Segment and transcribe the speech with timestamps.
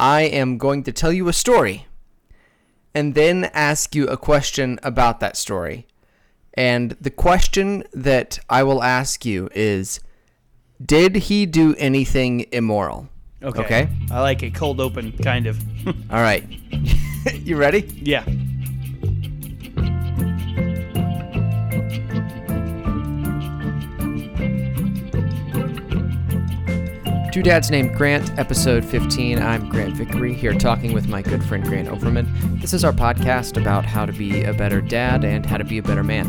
[0.00, 1.86] I am going to tell you a story
[2.94, 5.86] and then ask you a question about that story.
[6.54, 10.00] And the question that I will ask you is
[10.84, 13.10] Did he do anything immoral?
[13.42, 13.60] Okay.
[13.60, 13.88] Okay.
[14.10, 15.58] I like a cold open, kind of.
[15.86, 16.44] All right.
[17.34, 17.86] you ready?
[18.02, 18.24] yeah.
[27.32, 29.38] Two Dads Named Grant, episode 15.
[29.38, 32.26] I'm Grant Vickery, here talking with my good friend Grant Overman.
[32.58, 35.78] This is our podcast about how to be a better dad and how to be
[35.78, 36.26] a better man.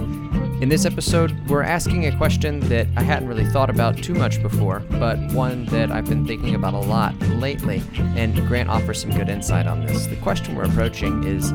[0.62, 4.44] In this episode, we're asking a question that I hadn't really thought about too much
[4.44, 7.82] before, but one that I've been thinking about a lot lately,
[8.16, 10.06] and Grant offers some good insight on this.
[10.06, 11.52] The question we're approaching is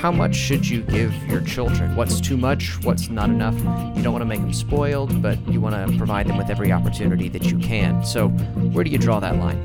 [0.00, 1.94] how much should you give your children?
[1.94, 2.82] What's too much?
[2.84, 3.54] What's not enough?
[3.94, 6.72] You don't want to make them spoiled, but you want to provide them with every
[6.72, 8.02] opportunity that you can.
[8.02, 9.60] So, where do you draw that line?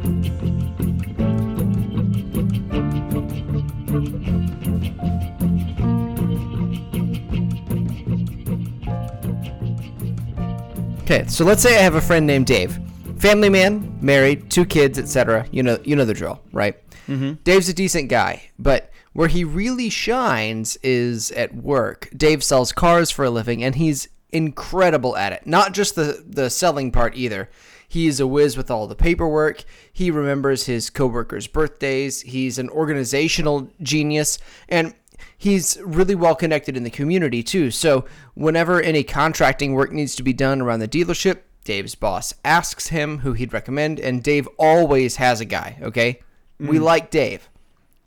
[11.03, 12.77] Okay, so let's say I have a friend named Dave.
[13.19, 15.47] Family man, married, two kids, etc.
[15.51, 16.75] You know, you know the drill, right?
[17.07, 17.35] Mm-hmm.
[17.45, 22.09] Dave's a decent guy, but where he really shines is at work.
[22.17, 25.47] Dave sells cars for a living, and he's incredible at it.
[25.47, 27.49] Not just the the selling part either.
[27.87, 29.63] He's a whiz with all the paperwork.
[29.93, 32.23] He remembers his coworkers' birthdays.
[32.23, 34.93] He's an organizational genius, and
[35.37, 37.71] he's really well connected in the community too.
[37.71, 42.87] So whenever any contracting work needs to be done around the dealership, Dave's boss asks
[42.87, 45.77] him who he'd recommend, and Dave always has a guy.
[45.81, 46.19] Okay,
[46.59, 46.83] we mm.
[46.83, 47.47] like Dave.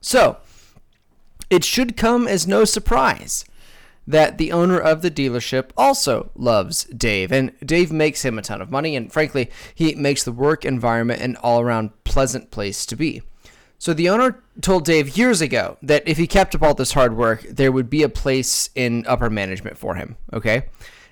[0.03, 0.37] So
[1.51, 3.45] it should come as no surprise
[4.07, 8.63] that the owner of the dealership also loves Dave, and Dave makes him a ton
[8.63, 12.97] of money, and frankly, he makes the work environment an all around pleasant place to
[12.97, 13.23] be.
[13.77, 17.17] So the owner told Dave years ago that if he kept up all this hard
[17.17, 20.65] work, there would be a place in upper management for him, okay?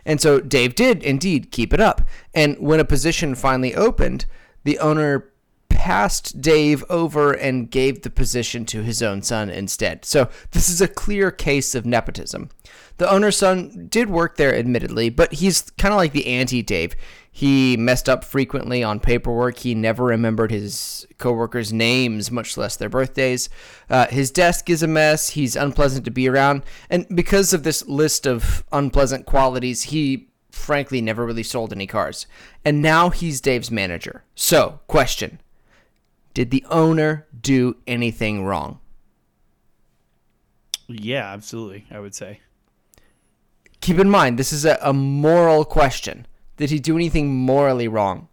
[0.07, 2.01] And so Dave did indeed keep it up.
[2.35, 4.25] And when a position finally opened,
[4.65, 5.29] the owner
[5.77, 10.07] passed Dave over and gave the position to his own son instead.
[10.07, 12.49] So this is a clear case of nepotism.
[12.97, 16.97] The owner's son did work there, admittedly, but he's kind of like the anti Dave.
[17.31, 19.59] He messed up frequently on paperwork.
[19.59, 23.51] He never remembered his coworkers' names, much less their birthdays.
[23.91, 25.29] Uh, his desk is a mess.
[25.29, 26.63] He's unpleasant to be around.
[26.89, 32.27] And because of this list of unpleasant qualities, he frankly never really sold any cars.
[32.65, 34.25] And now he's Dave's manager.
[34.35, 35.39] So, question
[36.37, 38.79] Did the owner do anything wrong?
[40.87, 41.87] Yeah, absolutely.
[41.91, 42.41] I would say.
[43.81, 46.27] Keep in mind, this is a, a moral question.
[46.59, 48.29] Did he do anything morally wrong?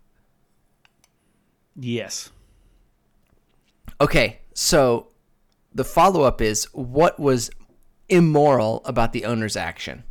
[1.78, 2.30] Yes.
[4.02, 5.08] Okay, so
[5.74, 7.52] the follow up is what was
[8.10, 10.04] immoral about the owner's action?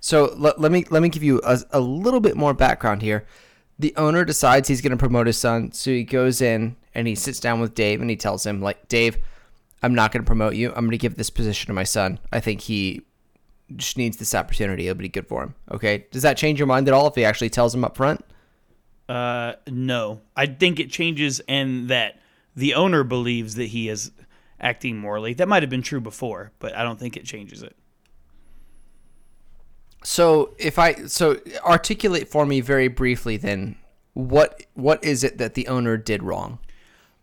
[0.00, 3.24] So let, let me let me give you a, a little bit more background here.
[3.78, 7.14] The owner decides he's going to promote his son, so he goes in and he
[7.14, 9.18] sits down with Dave and he tells him like, "Dave,
[9.82, 10.70] I'm not going to promote you.
[10.70, 12.18] I'm going to give this position to my son.
[12.32, 13.02] I think he
[13.76, 14.88] just needs this opportunity.
[14.88, 16.06] It'll be good for him." Okay?
[16.10, 18.24] Does that change your mind at all if he actually tells him up front?
[19.08, 20.20] Uh, no.
[20.36, 22.20] I think it changes in that
[22.54, 24.12] the owner believes that he is
[24.60, 25.34] acting morally.
[25.34, 27.74] That might have been true before, but I don't think it changes it.
[30.02, 33.76] So if I so articulate for me very briefly then
[34.14, 36.58] what what is it that the owner did wrong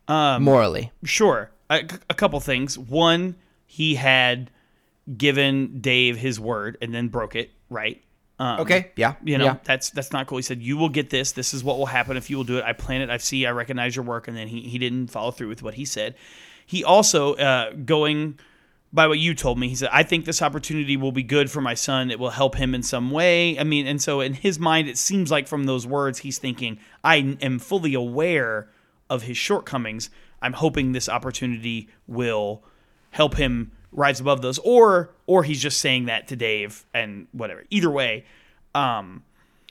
[0.07, 0.91] Um, morally?
[1.03, 1.51] Sure.
[1.69, 2.78] A, a couple things.
[2.78, 3.35] One,
[3.66, 4.51] he had
[5.18, 8.01] given Dave his word and then broke it, right?
[8.40, 9.57] Um, Okay, yeah, You know, yeah.
[9.63, 10.38] that's that's not cool.
[10.38, 11.31] He said, You will get this.
[11.31, 12.63] This is what will happen if you will do it.
[12.63, 13.09] I plan it.
[13.09, 13.46] I see.
[13.46, 14.28] I recognize your work.
[14.28, 16.16] And then he, he didn't follow through with what he said.
[16.66, 18.38] He also, uh, going
[18.94, 21.62] by what you told me, he said, I think this opportunity will be good for
[21.62, 22.12] my son.
[22.12, 23.57] It will help him in some way.
[23.59, 26.79] I mean, and so in his mind, it seems like from those words, he's thinking,
[27.03, 28.69] I am fully aware
[29.09, 30.09] of his shortcomings.
[30.41, 32.64] I'm hoping this opportunity will
[33.11, 37.64] help him rise above those or or he's just saying that to Dave and whatever.
[37.70, 38.26] Either way,
[38.76, 39.23] um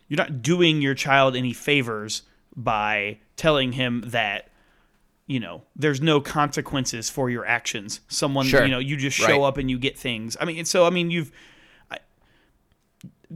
[0.08, 2.22] you're not doing your child any favors
[2.56, 4.48] by telling him that
[5.26, 8.64] you know there's no consequences for your actions someone Sure.
[8.64, 9.48] you know you just show Right.
[9.48, 11.30] up and you get things i mean so i mean you've
[11.90, 11.98] I,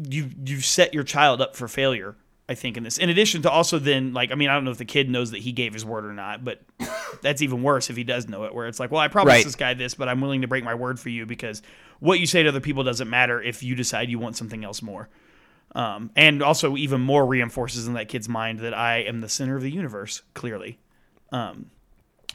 [0.08, 2.16] you've you've set your child up for failure
[2.50, 4.70] i think in this in addition to also then like i mean i don't know
[4.70, 6.61] if the kid knows that he gave his word or not but
[7.23, 9.44] that's even worse if he does know it where it's like well i promised Right.
[9.44, 11.62] this guy this but i'm willing to break my word for you because
[12.00, 14.82] what you say to other people doesn't matter if you decide you want something else
[14.82, 15.08] more
[15.73, 19.55] um, and also even more reinforces in that kid's mind that I am the center
[19.55, 20.23] of the universe.
[20.35, 20.81] Clearly,
[21.31, 21.70] um,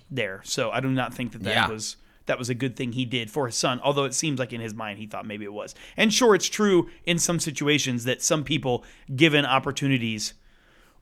[0.10, 0.40] there.
[0.46, 1.68] So I do not think that that Yeah.
[1.70, 3.80] was that was a good thing he did for his son.
[3.84, 5.76] Although it seems like in his mind he thought maybe it was.
[5.96, 8.84] And sure, it's true in some situations that some people,
[9.16, 10.34] given opportunities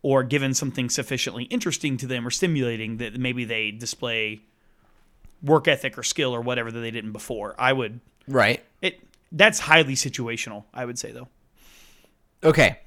[0.01, 4.41] or given something sufficiently interesting to them or stimulating, that maybe they display
[5.41, 7.55] work ethic or skill or whatever that they didn't before.
[7.57, 8.63] I would Right.
[8.81, 8.99] it
[9.31, 10.63] that's highly situational.
[10.73, 11.27] I would say though.
[12.43, 12.79] Okay.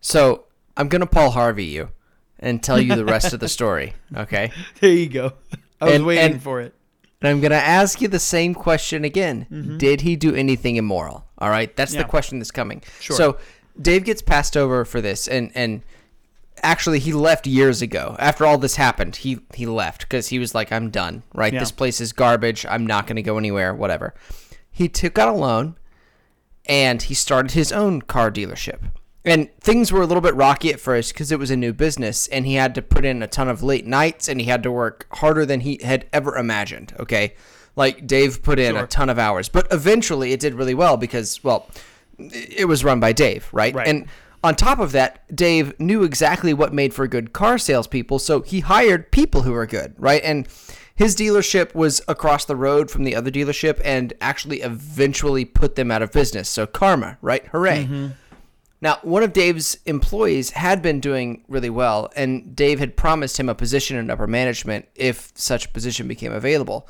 [0.00, 0.44] So
[0.76, 1.90] I'm gonna Paul Harvey you
[2.38, 3.94] and tell you the rest of the story.
[4.14, 4.52] Okay.
[4.80, 5.32] There you go.
[5.80, 6.74] I was And- waiting and- for it.
[7.22, 9.76] And I'm gonna ask you the same question again.
[9.78, 11.24] Did he do anything immoral?
[11.38, 11.74] All right.
[11.76, 12.10] That's the Mm-hmm.
[12.10, 12.82] Question that's coming.
[13.00, 13.16] Sure.
[13.16, 13.38] So
[13.80, 15.82] Dave gets passed over for this, and and
[16.62, 18.16] actually he left years ago.
[18.18, 21.22] After all this happened, he he left because he was like, I'm done.
[21.34, 21.52] Right.
[21.52, 21.60] Yeah.
[21.60, 22.66] This place is garbage.
[22.68, 23.74] I'm not gonna go anywhere.
[23.74, 24.14] Whatever.
[24.70, 25.76] He took out a loan
[26.66, 28.80] and he started his own car dealership.
[29.26, 32.28] And things were a little bit rocky at first because it was a new business
[32.28, 34.70] and he had to put in a ton of late nights and he had to
[34.70, 36.94] work harder than he had ever imagined.
[37.00, 37.34] Okay.
[37.74, 41.42] Like Dave put in a ton of hours, but eventually it did really well because,
[41.44, 41.68] well,
[42.18, 43.74] it was run by Dave, right?
[43.74, 43.86] Right.
[43.86, 44.06] And
[44.42, 48.60] on top of that, Dave knew exactly what made for good car salespeople, so he
[48.60, 50.22] hired people who were good, right?
[50.22, 50.48] And
[50.94, 55.90] his dealership was across the road from the other dealership and actually eventually put them
[55.90, 56.48] out of business.
[56.48, 57.46] So karma, right?
[57.48, 57.84] Hooray.
[57.84, 58.06] Mm-hmm.
[58.80, 63.48] Now, one of Dave's employees had been doing really well, and Dave had promised him
[63.48, 66.88] a position in upper management if such a position became available.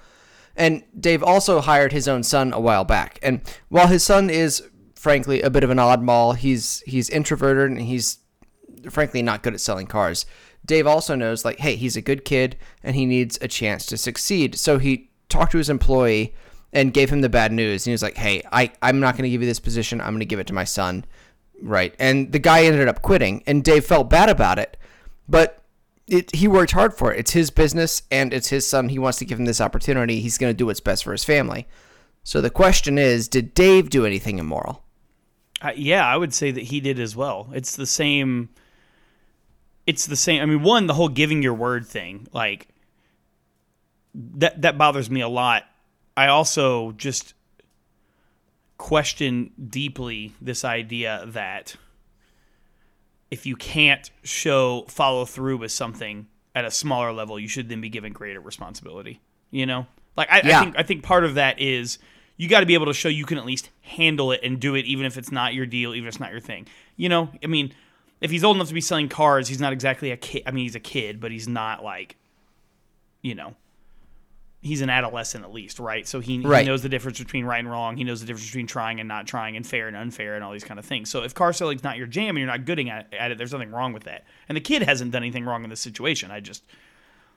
[0.56, 3.18] And Dave also hired his own son a while back.
[3.22, 4.62] And while his son is
[4.94, 8.18] frankly a bit of an oddball, he's he's introverted and he's
[8.90, 10.26] frankly not good at selling cars.
[10.64, 13.96] Dave also knows like, hey, he's a good kid and he needs a chance to
[13.96, 14.56] succeed.
[14.56, 16.34] So he talked to his employee
[16.72, 17.86] and gave him the bad news.
[17.86, 20.00] And he was like, hey, I, I'm not going to give you this position.
[20.00, 21.04] I'm going to give it to my son.
[21.62, 21.94] Right.
[21.98, 24.76] And the guy ended up quitting and Dave felt bad about it.
[25.28, 25.62] But
[26.06, 27.18] it, he worked hard for it.
[27.18, 28.88] It's his business and it's his son.
[28.88, 30.20] He wants to give him this opportunity.
[30.20, 31.66] He's going to do what's best for his family.
[32.22, 34.82] So the question is, did Dave do anything immoral?
[35.62, 37.48] Uh, yeah, I would say that he did as well.
[37.54, 38.50] It's the same.
[39.86, 40.42] It's the same.
[40.42, 42.68] I mean, one, the whole giving your word thing, like
[44.14, 45.64] that that bothers me a lot.
[46.16, 47.34] I also just
[48.78, 51.76] question deeply this idea that
[53.30, 57.80] if you can't show follow through with something at a smaller level, you should then
[57.80, 59.20] be given greater responsibility.
[59.50, 59.86] You know,
[60.16, 60.60] like I, Yeah.
[60.60, 61.98] I think I think part of that is
[62.36, 64.74] you got to be able to show you can at least handle it and do
[64.74, 66.66] it, even if it's not your deal, even if it's not your thing.
[66.96, 67.72] You know, I mean,
[68.20, 70.42] if he's old enough to be selling cars, he's not exactly a kid.
[70.46, 72.16] I mean, he's a kid, but he's not like,
[73.22, 73.54] you know,
[74.66, 76.06] he's an adolescent at least, right?
[76.06, 76.60] So he, Right.
[76.62, 77.96] he knows the difference between right and wrong.
[77.96, 80.52] He knows the difference between trying and not trying, and fair and unfair, and all
[80.52, 81.08] these kind of things.
[81.08, 83.52] So if car selling's not your jam and you're not good at, at it, there's
[83.52, 84.24] nothing wrong with that.
[84.48, 86.30] And the kid hasn't done anything wrong in this situation.
[86.30, 86.64] I just,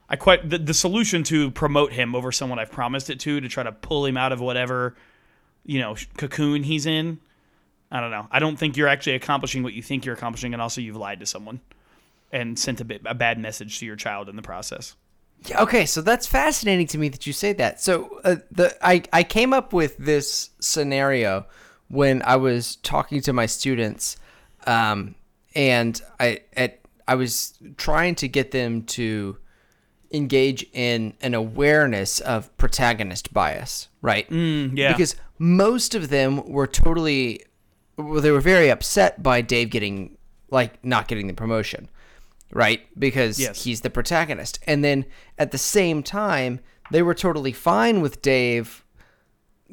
[0.10, 3.48] I quite the, the solution to promote him over someone I've promised it to to
[3.48, 4.96] try to pull him out of whatever,
[5.66, 7.20] you know, cocoon he's in.
[7.92, 8.28] I don't know.
[8.32, 11.20] I don't think you're actually accomplishing what you think you're accomplishing, and also you've lied
[11.22, 11.60] to someone
[12.32, 14.96] and sent a, bit, a bad message to your child in the process.
[15.46, 17.82] Yeah, Okay, so that's fascinating to me that you say that.
[17.82, 21.46] So uh, the I I came up with this scenario
[21.88, 24.18] when I was talking to my students,
[24.68, 25.16] um,
[25.56, 29.38] and I at I was trying to get them to
[30.12, 34.30] engage in an awareness of protagonist bias, right?
[34.76, 34.92] yeah.
[34.92, 37.44] Because most of them were totally,
[37.98, 40.18] well, they were very upset by Dave getting,
[40.50, 41.90] like, not getting the promotion,
[42.52, 42.82] right?
[42.98, 43.64] Because Yes.
[43.64, 44.60] he's the protagonist.
[44.68, 45.06] And then
[45.38, 46.60] at the same time,
[46.92, 48.84] they were totally fine with Dave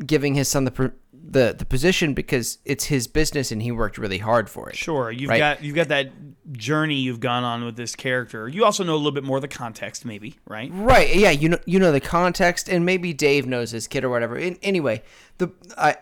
[0.05, 0.93] giving his son the
[1.29, 4.77] the the position because it's his business and he worked really hard for it.
[4.77, 5.39] Sure, you've Right.
[5.39, 6.13] got you've got that
[6.53, 8.47] journey you've gone on with this character.
[8.47, 10.71] You also know a little bit more of the context, maybe, right?
[10.73, 11.17] Right.
[11.17, 11.31] Yeah.
[11.31, 11.59] You know.
[11.65, 14.37] You know the context, and maybe Dave knows his kid or whatever.
[14.37, 15.03] In, anyway,
[15.39, 15.97] the I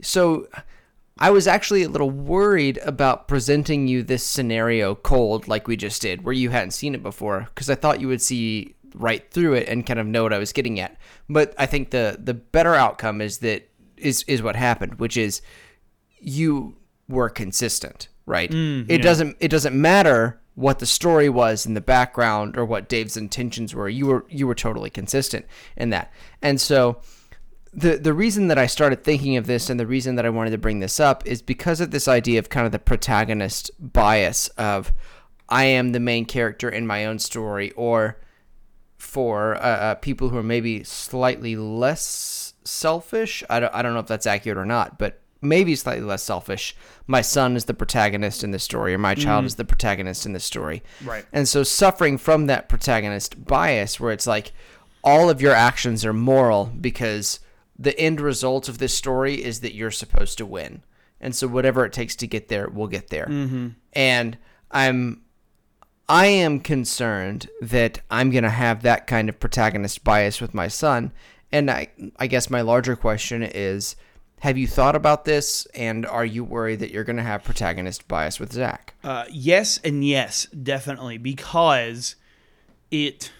[0.00, 0.48] so
[1.20, 6.00] I was actually a little worried about presenting you this scenario cold, like we just
[6.00, 9.54] did, where you hadn't seen it before, because I thought you would see right through
[9.54, 10.96] it and kind of know what I was getting at.
[11.28, 15.42] But I think the the better outcome is that is is what happened, which is
[16.18, 16.76] you
[17.08, 18.50] were consistent, right?
[18.50, 22.88] Mm, it doesn't it doesn't matter what the story was in the background or what
[22.88, 23.88] Dave's intentions were.
[23.88, 25.46] You were you were totally consistent
[25.76, 26.12] in that.
[26.40, 27.00] And so
[27.72, 30.50] the the reason that I started thinking of this and the reason that I wanted
[30.50, 34.48] to bring this up is because of this idea of kind of the protagonist bias
[34.48, 34.92] of
[35.48, 38.18] I am the main character in my own story or
[38.98, 43.42] for uh, uh, people who are maybe slightly less selfish.
[43.48, 46.76] I don't, I don't know if that's accurate or not, but maybe slightly less selfish.
[47.06, 50.34] My son is the protagonist in this story, or my child is the protagonist in
[50.34, 50.82] this story.
[51.02, 51.24] Right.
[51.32, 54.52] And so suffering from that protagonist bias, where it's like
[55.02, 57.40] all of your actions are moral because
[57.80, 60.82] the end result of this story is that you're supposed to win.
[61.20, 63.26] And so whatever it takes to get there, we'll get there.
[63.94, 64.38] And
[64.70, 65.22] I'm
[66.08, 70.66] I am concerned that I'm going to have that kind of protagonist bias with my
[70.66, 71.12] son.
[71.52, 73.96] And I, I guess my larger question is
[74.40, 75.66] have you thought about this?
[75.74, 78.94] And are you worried that you're going to have protagonist bias with Zach?
[79.04, 82.16] Uh, yes and yes, definitely, because
[82.90, 83.30] it,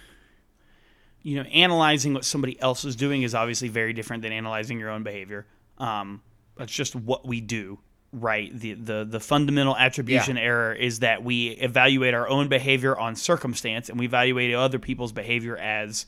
[1.23, 4.91] you know, analyzing what somebody else is doing is obviously very different than analyzing your
[4.91, 5.47] own behavior.
[5.79, 6.23] Um,
[6.57, 7.79] that's just what we do,
[8.13, 8.51] right?
[8.59, 10.43] The the the fundamental attribution Yeah.
[10.43, 15.13] error is that we evaluate our own behavior on circumstance, and we evaluate other people's
[15.13, 16.07] behavior as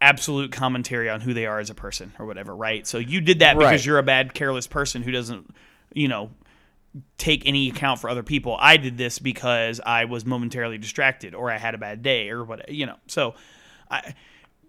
[0.00, 2.86] absolute commentary on who they are as a person or whatever, right?
[2.86, 3.70] So you did that Right.
[3.70, 5.54] because you're a bad, careless person who doesn't,
[5.94, 6.30] you know,
[7.16, 8.56] take any account for other people.
[8.60, 12.44] I did this because I was momentarily distracted or I had a bad day or
[12.44, 12.96] what, you know.
[13.06, 13.34] So
[13.90, 14.14] I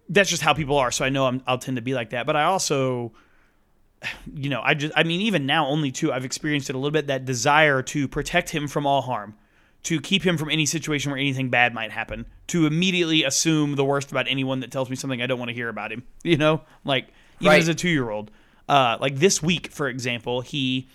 [0.10, 0.92] that's just how people are.
[0.92, 3.14] So I know I'm, I'll tend to be like that, but I also
[4.32, 6.92] you know, I just I mean even now only two, I've experienced it a little
[6.92, 9.36] bit that desire to protect him from all harm,
[9.84, 13.86] to keep him from any situation where anything bad might happen, to immediately assume the
[13.86, 16.38] worst about anyone that tells me something I don't want to hear about him, you
[16.38, 16.62] know?
[16.84, 17.08] Like
[17.40, 17.62] even Right.
[17.62, 18.32] as a 2-year-old.
[18.70, 20.88] Uh like this week for example, he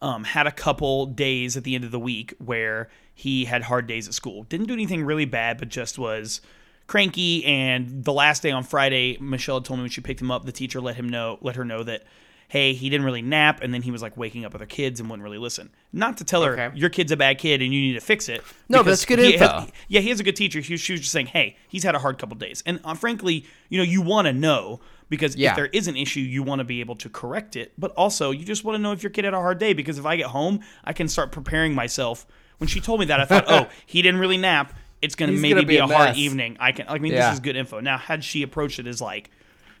[0.00, 3.86] um, had a couple days at the end of the week where he had hard
[3.86, 4.42] days at school.
[4.44, 6.42] Didn't do anything really bad, but just was
[6.86, 7.44] cranky.
[7.44, 10.44] And the last day on Friday, Michelle had told me when she picked him up,
[10.44, 12.04] the teacher let him know, let her know that,
[12.48, 15.08] hey, he didn't really nap, and then he was like waking up other kids and
[15.08, 15.70] wouldn't really listen.
[15.92, 16.76] Not to tell her Okay.
[16.78, 18.42] your kid's a bad kid and you need to fix it.
[18.68, 19.48] No, but because that's good he info.
[19.48, 20.62] has- yeah, he has a good teacher.
[20.62, 23.46] She, she was just saying, hey, he's had a hard couple days, and uh, frankly,
[23.70, 25.50] you know, you want to know because Yeah.
[25.50, 28.30] if there is an issue, you want to be able to correct it, but also
[28.30, 30.16] you just want to know if your kid had a hard day because if I
[30.16, 32.26] get home, I can start preparing myself.
[32.58, 34.72] When she told me that, I thought, oh, he didn't really nap.
[35.04, 36.56] It's gonna He's maybe gonna be, be a, a hard evening.
[36.60, 36.86] I can.
[36.88, 37.28] I mean, Yeah.
[37.28, 37.80] this is good info.
[37.80, 39.30] Now, had she approached it as like,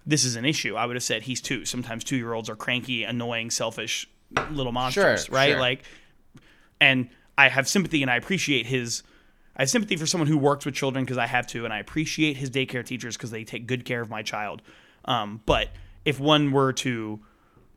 [0.06, 1.64] this is an issue, I would have said he's two.
[1.64, 4.06] Sometimes two year olds are cranky, annoying, selfish
[4.50, 5.50] little monsters, Sure, right?
[5.52, 5.60] sure.
[5.60, 5.84] Like,
[6.80, 9.02] and I have sympathy and I appreciate his.
[9.56, 11.78] I have sympathy for someone who works with children because I have to, and I
[11.78, 14.62] appreciate his daycare teachers because they take good care of my child.
[15.04, 15.68] Um, but
[16.04, 17.20] if one were to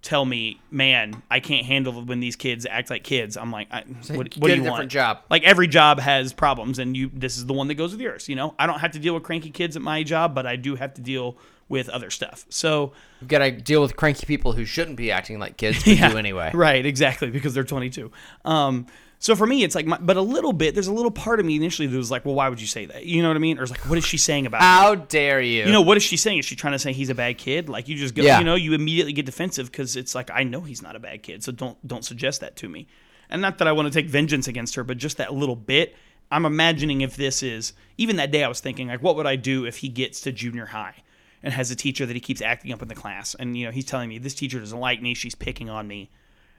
[0.02, 3.84] tell me, man, I can't handle when these kids act like kids, I'm like, I,
[4.10, 4.90] what, what do you want?
[4.90, 5.20] job.
[5.30, 8.30] Like every job has problems, and you this is the one that goes with yours.
[8.30, 10.56] You know, I don't have to deal with cranky kids at my job, but I
[10.56, 11.38] do have to deal
[11.70, 12.46] with other stuff.
[12.50, 15.98] So You've got to deal with cranky people who shouldn't be acting like kids, but
[16.12, 16.52] do anyway.
[16.54, 18.12] Right, exactly, because they're 22.
[18.46, 18.88] Um,
[19.20, 20.74] so for me, it's like, my, but a little bit.
[20.76, 22.86] There's a little part of me initially that was like, well, why would you say
[22.86, 23.06] that?
[23.06, 23.58] You know what I mean?
[23.58, 24.62] Or it's like, what is she saying about?
[24.62, 25.66] How dare you?
[25.66, 26.38] You know, what is she saying?
[26.40, 27.68] Is she trying to say he's a bad kid?
[27.68, 28.38] Like you just go, Yeah.
[28.40, 31.24] you know, you immediately get defensive because it's like I know he's not a bad
[31.24, 32.88] kid, so don't don't suggest that to me.
[33.30, 35.96] And not that I want to take vengeance against her, but just that little bit.
[36.30, 39.36] I'm imagining if this is even that day I was thinking like, what would I
[39.38, 40.96] do if he gets to junior high
[41.42, 43.72] and has a teacher that he keeps acting up in the class, and you know
[43.72, 46.10] he's telling me this teacher doesn't like me, she's picking on me,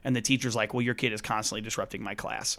[0.03, 2.57] and the teacher's like, well, your kid is constantly disrupting my class.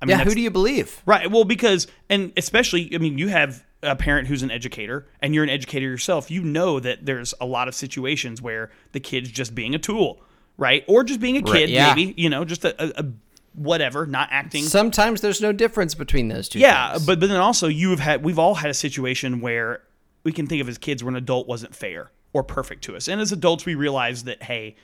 [0.00, 1.02] I mean, yeah, who do you believe?
[1.06, 1.28] Right.
[1.30, 5.42] Well, because and especially, I mean, you have a parent who's an educator, and you're
[5.44, 6.30] an educator yourself.
[6.30, 10.22] You know that there's a lot of situations where the kid's just being a tool,
[10.56, 11.94] right, or just being a kid, Right, yeah.
[11.94, 12.14] maybe.
[12.16, 13.06] You know, just a, a, a
[13.54, 14.62] whatever, not acting.
[14.62, 16.60] Sometimes there's no difference between those two.
[16.60, 17.06] yeah, things.
[17.06, 19.82] but but then also you have had we've all had a situation where
[20.22, 23.08] we can think of as kids where an adult wasn't fair or perfect to us,
[23.08, 24.76] and as adults we realize that hey.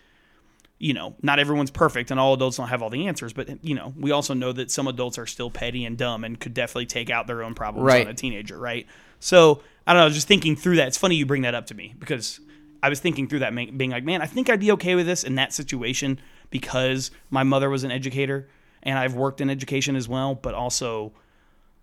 [0.78, 3.32] You know, not everyone's perfect, and all adults don't have all the answers.
[3.32, 6.38] But you know, we also know that some adults are still petty and dumb, and
[6.38, 8.06] could definitely take out their own problems Right.
[8.06, 8.86] on a teenager, right?
[9.20, 10.10] So I don't know.
[10.14, 12.40] Just thinking through that, it's funny you bring that up to me because
[12.82, 15.24] I was thinking through that, being like, man, I think I'd be okay with this
[15.24, 18.48] in that situation because my mother was an educator
[18.82, 21.12] and I've worked in education as well, but also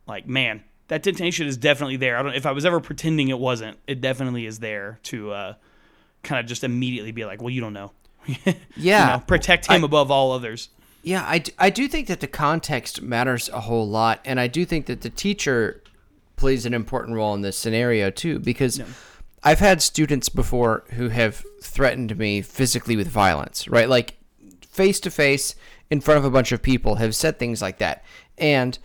[0.07, 3.37] like man that temptation is definitely there i don't if i was ever pretending it
[3.37, 5.53] wasn't it definitely is there to uh
[6.23, 7.91] kind of just immediately be like well you don't know
[8.77, 9.13] Yeah.
[9.15, 10.69] You know, protect him I- above all others
[11.03, 14.19] Yeah, I, I do think that the context matters a whole lot.
[14.25, 15.81] And I do think that the teacher
[16.35, 18.81] plays an important role in this scenario, too, because
[19.43, 23.89] I've had students before who have threatened me physically with violence, right?
[23.89, 24.17] Like
[24.69, 25.55] face to face
[25.89, 28.03] in front of a bunch of people have said things like that.
[28.37, 28.77] And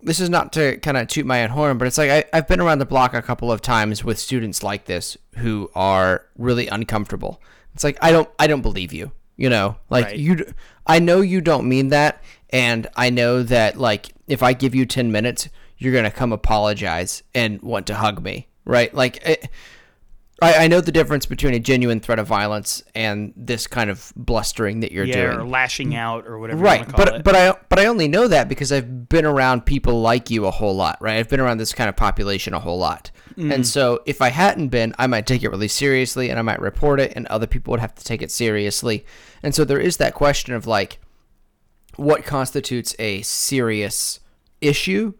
[0.00, 2.46] this is not to kind of toot my own horn, but it's like I, I've
[2.46, 6.68] been around the block a couple of times with students like this who are really
[6.68, 7.40] uncomfortable.
[7.78, 9.12] It's like I don't I don't believe you.
[9.36, 10.18] You know, like Right.
[10.18, 10.52] you.
[10.84, 14.84] I know you don't mean that, and I know that like if I give you
[14.84, 18.92] ten minutes, you're gonna come apologize and want to hug me, right?
[18.92, 19.24] Like.
[19.24, 19.48] It,
[20.40, 24.12] I, I know the difference between a genuine threat of violence and this kind of
[24.14, 25.38] blustering that you're yeah, doing.
[25.40, 26.62] or lashing out or whatever.
[26.62, 27.24] right but it.
[27.24, 30.52] but i but i only know that because i've been around people like you a
[30.52, 33.54] whole lot right i've been around this kind of population a whole lot Mm.
[33.54, 36.60] and so if i hadn't been i might take it really seriously and i might
[36.60, 39.06] report it and other people would have to take it seriously
[39.44, 40.98] and so there is that question of like
[41.98, 44.20] what constitutes a serious
[44.60, 45.14] issue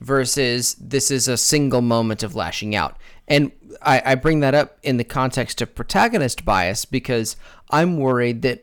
[0.00, 2.96] versus this is a single moment of lashing out.
[3.28, 7.36] And I, I bring that up in the context of protagonist bias because
[7.70, 8.62] I'm worried that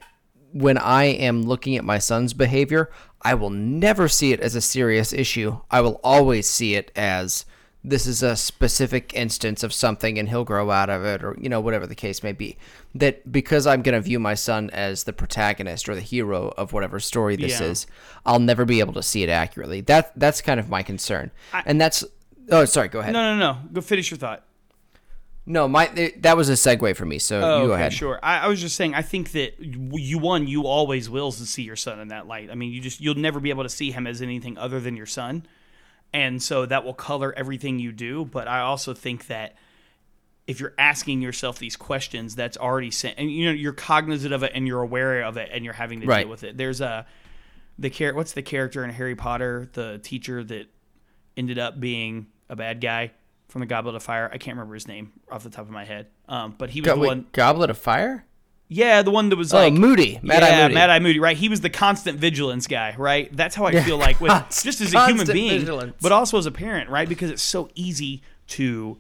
[0.51, 2.89] when I am looking at my son's behavior,
[3.21, 5.59] I will never see it as a serious issue.
[5.69, 7.45] I will always see it as
[7.89, 11.47] this is a specific instance of something and he'll grow out of it or you
[11.49, 12.57] know whatever the case may be
[12.93, 16.73] that because i'm going to view my son as the protagonist or the hero of
[16.73, 17.67] whatever story this Yeah.
[17.67, 17.87] is
[18.25, 21.31] i'll never be able to see it accurately that that's kind of my concern
[21.65, 22.03] and that's
[22.51, 23.59] oh sorry go ahead no, no, no, no.
[23.73, 24.43] Go finish your thought.
[25.49, 25.85] No my
[26.17, 28.19] that was a segue for me so Oh, you go okay, ahead sure.
[28.21, 28.93] I, I was just saying.
[28.95, 32.51] I think that you one, you always will see your son in that light.
[32.51, 34.97] I mean, you just you'll never be able to see him as anything other than
[34.97, 35.45] your son,
[36.13, 38.25] and so that will color everything you do.
[38.25, 39.55] But I also think that
[40.47, 44.43] if you're asking yourself these questions, that's already sent, and you know you're cognizant of
[44.43, 46.21] it and you're aware of it and you're having to Right.
[46.21, 46.57] deal with it.
[46.57, 47.05] There's a
[47.79, 50.67] the char- what's the character in Harry Potter, the teacher that
[51.35, 53.11] ended up being a bad guy
[53.49, 54.29] from the Goblet of Fire.
[54.33, 56.07] I can't remember his name off the top of my head.
[56.27, 57.25] Um, but he was Go- the wait, one.
[57.33, 58.25] goblet of fire
[58.69, 61.19] Yeah, the one that was oh like moody mad eye yeah, moody Mad Eye Moody,
[61.19, 61.37] right?
[61.37, 63.35] He was the constant vigilance guy, right?
[63.35, 64.31] That's how I feel like with
[64.61, 65.95] just as a human being, vigilance.
[66.01, 67.07] but also as a parent, right?
[67.07, 68.97] Because it's so easy to.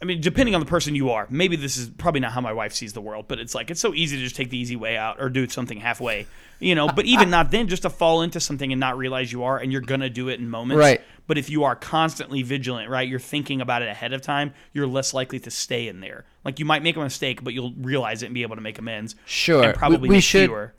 [0.00, 2.52] I mean, depending on the person you are, maybe this is probably not how my
[2.52, 4.76] wife sees the world, but it's like it's so easy to just take the easy
[4.76, 6.26] way out or do something halfway,
[6.60, 6.86] you know.
[6.86, 9.72] But even not then, just to fall into something and not realize you are, and
[9.72, 11.00] you're gonna do it in moments, Right.
[11.26, 14.86] But if you are constantly vigilant, right, you're thinking about it ahead of time, you're
[14.86, 16.24] less likely to stay in there.
[16.44, 18.78] Like you might make a mistake, but you'll realize it and be able to make
[18.78, 19.16] amends.
[19.26, 19.62] Sure.
[19.64, 20.72] and probably We- we should- fewer.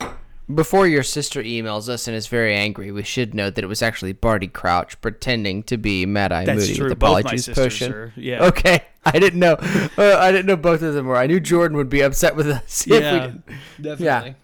[0.54, 3.82] Before your sister emails us and is very angry, we should note that it was
[3.82, 6.84] actually Barty Crouch pretending to be Mad Eye That's Moody true.
[6.84, 7.92] with the Both my Polyjuice sisters potion.
[7.92, 8.44] are- yeah.
[8.46, 9.56] Okay, I didn't know.
[9.98, 11.16] Uh, I didn't know both of them were.
[11.18, 12.86] I knew Jordan would be upset with us.
[12.86, 13.32] if we Yeah,
[13.78, 14.36] definitely.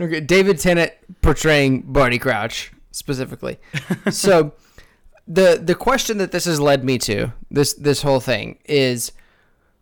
[0.00, 3.58] Okay, David Tennant portraying Barty Crouch specifically.
[4.10, 4.54] so,
[5.26, 9.12] the the question that this has led me to this this whole thing is,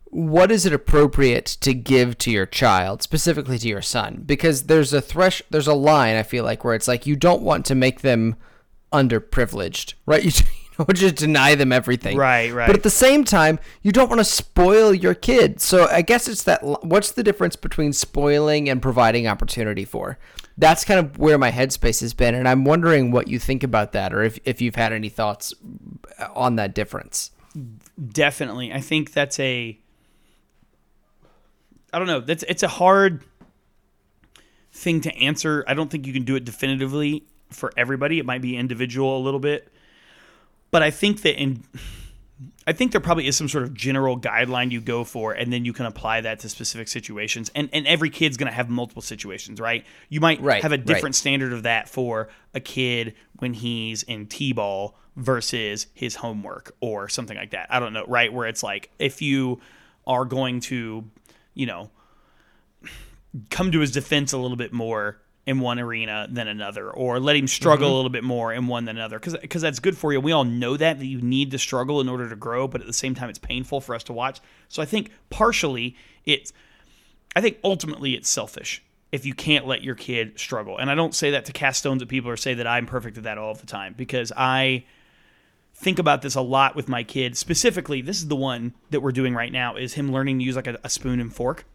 [0.05, 4.23] what is it appropriate to give to your child, specifically to your son?
[4.25, 7.41] Because there's a thresh, there's a line I feel like where it's like you don't
[7.41, 8.35] want to make them
[8.93, 10.23] underprivileged, right?
[10.23, 10.31] You,
[10.87, 12.67] don't just deny them everything, Right, right.
[12.67, 15.61] But at the same time, you don't want to spoil your kid.
[15.61, 16.63] So I guess it's that.
[16.83, 20.17] What's the difference between spoiling and providing opportunity for?
[20.57, 23.93] That's kind of where my headspace has been, and I'm wondering what you think about
[23.93, 25.53] that, or if if you've had any thoughts
[26.19, 27.31] uh, on that difference.
[28.11, 28.71] Definitely.
[28.71, 29.77] I think that's a
[31.93, 32.19] I don't know.
[32.21, 33.23] That's it's a hard
[34.71, 35.63] thing to answer.
[35.67, 38.19] I don't think you can do it definitively for everybody.
[38.19, 39.70] It might be individual a little bit.
[40.71, 41.63] But I think that in
[42.65, 45.65] I think there probably is some sort of general guideline you go for, and then
[45.65, 47.51] you can apply that to specific situations.
[47.53, 49.85] And and every kid's going to have multiple situations, right?
[50.09, 50.85] You might Right, have a right.
[50.85, 57.09] different standard of that for a kid when he's in t-ball versus his homework or
[57.09, 57.67] something like that.
[57.69, 58.31] I don't know, right?
[58.31, 59.59] Where it's like if you
[60.07, 61.03] are going to,
[61.53, 61.89] you know,
[63.49, 67.35] come to his defense a little bit more in one arena than another or let
[67.35, 67.93] him struggle Mm-hmm.
[67.93, 69.19] a little bit more in one than another.
[69.19, 70.21] Because that's good for you.
[70.21, 72.87] We all know that that you need to struggle in order to grow but at
[72.87, 74.39] the same time it's painful for us to watch.
[74.69, 76.53] So i think partially it's
[77.35, 80.77] i think ultimately it's selfish if you can't let your kid struggle.
[80.77, 83.17] And i don't say that to cast stones at people or say that i'm perfect
[83.17, 84.83] at that all the time because i
[85.73, 87.35] think about this a lot with my kid.
[87.35, 90.55] Specifically this is the one that we're doing right now is him learning to use
[90.55, 91.65] like a, a spoon and fork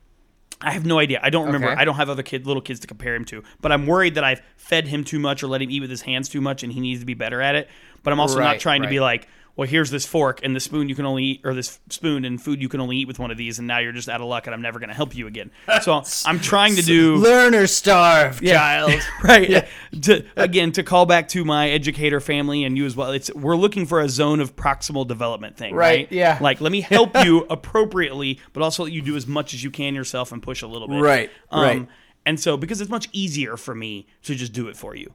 [0.61, 1.21] I have no idea.
[1.23, 1.69] I don't remember.
[1.69, 1.81] Okay.
[1.81, 3.43] I don't have other kid, little kids to compare him to.
[3.61, 6.03] But I'm worried that I've fed him too much or let him eat with his
[6.03, 7.69] hands too much, and he needs to be better at it.
[8.03, 10.61] But I'm also not Right, trying to be like, well, here's this fork and the
[10.61, 13.19] spoon you can only eat, or this spoon and food you can only eat with
[13.19, 14.95] one of these, and now you're just out of luck, and I'm never going to
[14.95, 15.51] help you again.
[15.83, 18.93] So I'm trying to do Learn or starve, child.
[19.25, 19.67] right Yeah.
[20.03, 23.57] to again to call back to my educator family and you as well it's we're
[23.57, 26.39] looking for a zone of proximal development thing right, Right, yeah.
[26.41, 29.71] like let me help you appropriately but also let you do as much as you
[29.71, 31.89] can yourself and push a little bit Right, um, right.
[32.27, 35.15] and so because it's much easier for me to just do it for you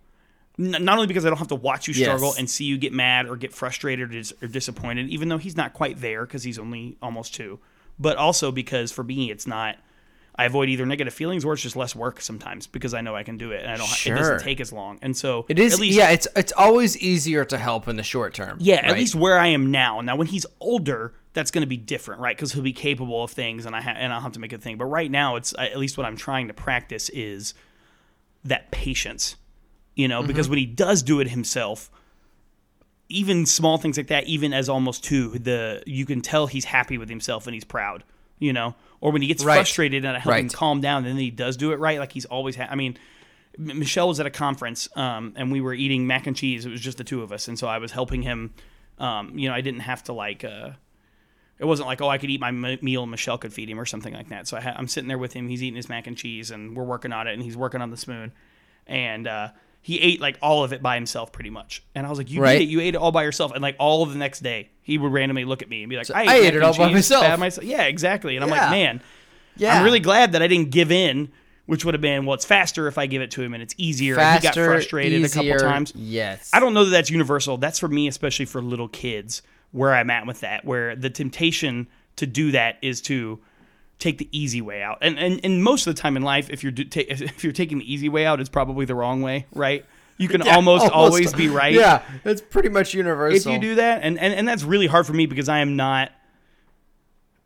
[0.62, 2.08] not only because I don't have to watch you Yes.
[2.08, 5.38] struggle and see you get mad or get frustrated or, dis- or disappointed, even though
[5.38, 7.60] he's not quite there because he's only almost two,
[8.00, 9.78] but also because for me it's not.
[10.34, 13.24] I avoid either negative feelings or it's just less work sometimes because I know I
[13.24, 14.06] can do it and I don't.
[14.06, 15.74] It doesn't take as long, and so It is.
[15.74, 18.58] At least, yeah, it's it's always easier to help in the short term.
[18.62, 20.00] yeah, at least where I am now.
[20.00, 22.36] Now, when he's older, that's going to be different, right?
[22.36, 24.58] Because he'll be capable of things, and I ha- and I'll have to make a
[24.58, 24.78] thing.
[24.78, 27.54] But right now, it's at least what I'm trying to practice is
[28.45, 29.36] that patience,
[29.95, 31.89] you know, because when he does do it himself,
[33.10, 36.97] even small things like that, even as almost two, the you can tell he's happy
[36.97, 38.04] with himself and he's proud,
[38.39, 38.75] you know.
[39.01, 39.56] Or when he gets Right.
[39.56, 42.12] frustrated and I help him calm down, and then he does do it right, like
[42.13, 42.56] he's always.
[42.56, 42.97] Ha- I mean,
[43.60, 46.65] M- Michelle was at a conference, um, and we were eating mac and cheese.
[46.65, 48.54] It was just the two of us, and so I was helping him.
[48.97, 50.43] Um, you know, I didn't have to like.
[50.45, 50.71] Uh,
[51.60, 53.80] it wasn't like oh I could eat my m- meal and Michelle could feed him
[53.80, 54.47] or something like that.
[54.47, 55.49] So I ha- I'm sitting there with him.
[55.49, 57.89] He's eating his mac and cheese, and we're working on it, and he's working on
[57.89, 58.32] the spoon,
[58.88, 59.49] and uh,
[59.82, 61.84] he ate like all of it by himself pretty much.
[61.96, 62.58] And I was like, you Right.
[62.58, 64.70] ate it, you ate it all by yourself, and like all of the next day
[64.82, 66.76] he would randomly look at me and be like, I ate, I ate it all
[66.78, 67.65] by myself." myself.
[67.65, 68.36] Yeah, exactly.
[68.36, 68.62] And I'm Yeah.
[68.62, 69.02] like, man,
[69.58, 69.78] Yeah.
[69.78, 71.30] I'm really glad that I didn't give in.
[71.67, 73.76] Which would have been well, it's faster if I give it to him, and it's
[73.78, 74.20] easier.
[74.20, 75.94] and he got Faster, frustrated a couple times.
[75.96, 76.50] Yes.
[76.52, 77.56] I don't know that that's universal.
[77.58, 79.41] That's for me, especially for little kids,
[79.72, 83.39] where I'm at with that, where the temptation to do that is to
[84.02, 84.98] take the easy way out.
[85.02, 87.54] And and, and most of the time in life, if you're do, ta- if you're
[87.54, 89.86] taking the easy way out, it's probably the wrong way, right?
[90.18, 93.52] You can Yeah, almost, always be right Yeah, it's pretty much universal.
[93.52, 94.02] if you do that.
[94.04, 96.12] And, and and that's really hard for me because I am not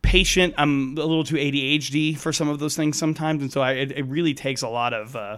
[0.01, 0.55] patient.
[0.57, 3.91] I'm a little too ADHD for some of those things sometimes, and so I, it,
[3.91, 5.15] it really takes a lot of.
[5.15, 5.37] Uh,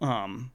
[0.00, 0.50] um,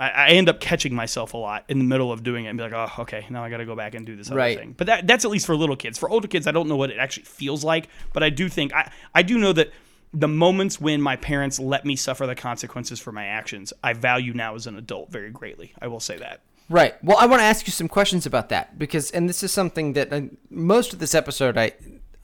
[0.00, 2.56] I, I end up catching myself a lot in the middle of doing it and
[2.58, 4.58] be like, oh, okay, now I got to go back and do this other Right.
[4.58, 4.74] thing.
[4.76, 5.98] But that that's at least for little kids.
[5.98, 8.74] For older kids, I don't know what it actually feels like, but I do think
[8.74, 9.70] I I do know that.
[10.12, 14.32] The moments when my parents let me suffer the consequences for my actions, I value
[14.34, 15.72] now as an adult very greatly.
[15.80, 16.40] I will say that.
[16.68, 16.94] Right.
[17.04, 19.92] Well, I want to ask you some questions about that because, and this is something
[19.92, 21.74] that uh, most of this episode, I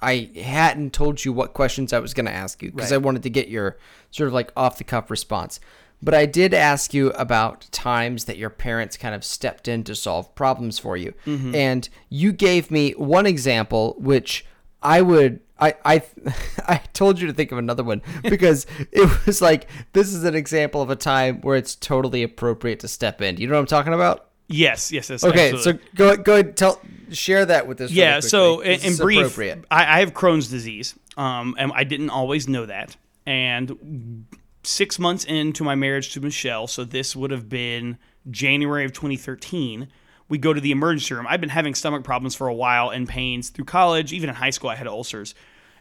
[0.03, 2.97] I hadn't told you what questions I was going to ask you because Right.
[2.97, 3.77] I wanted to get your
[4.11, 5.61] sort of like off the cuff response.
[6.03, 9.95] But I did ask you about times that your parents kind of stepped in to
[9.95, 11.15] solve problems for you,
[11.55, 14.45] and you gave me one example, which
[14.83, 15.41] I would.
[15.59, 16.03] I, I
[16.69, 20.35] I told you to think of another one because it was like this is an
[20.35, 23.39] example of a time where it's totally appropriate to step in.
[23.39, 24.29] You know what I'm talking about?
[24.49, 25.25] Yes, yes, yes.
[25.25, 25.83] Okay, absolutely.
[25.83, 26.81] so go go ahead tell
[27.11, 27.91] share that with us.
[27.91, 28.21] really yeah.
[28.21, 29.39] So in, in brief.
[29.71, 32.97] I, I have Crohn's disease, um, and I didn't always know that.
[33.27, 34.27] And
[34.67, 37.99] six months into my marriage to Michelle, so this would have been
[38.31, 39.89] January of 2013.
[40.29, 41.27] We go to the emergency room.
[41.29, 44.13] I've been having stomach problems for a while and pains through college.
[44.13, 45.35] Even in high school, I had ulcers,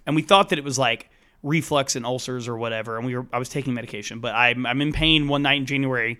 [0.05, 1.09] and we thought that it was like
[1.41, 2.97] reflux and ulcers or whatever.
[2.97, 5.65] And we were I was taking medication, but I'm I'm in pain one night in
[5.65, 6.19] January.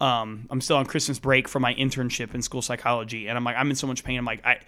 [0.00, 3.56] Um, I'm still on Christmas break from my internship in school psychology, and I'm like
[3.56, 4.18] I'm in so much pain.
[4.18, 4.60] I'm like I.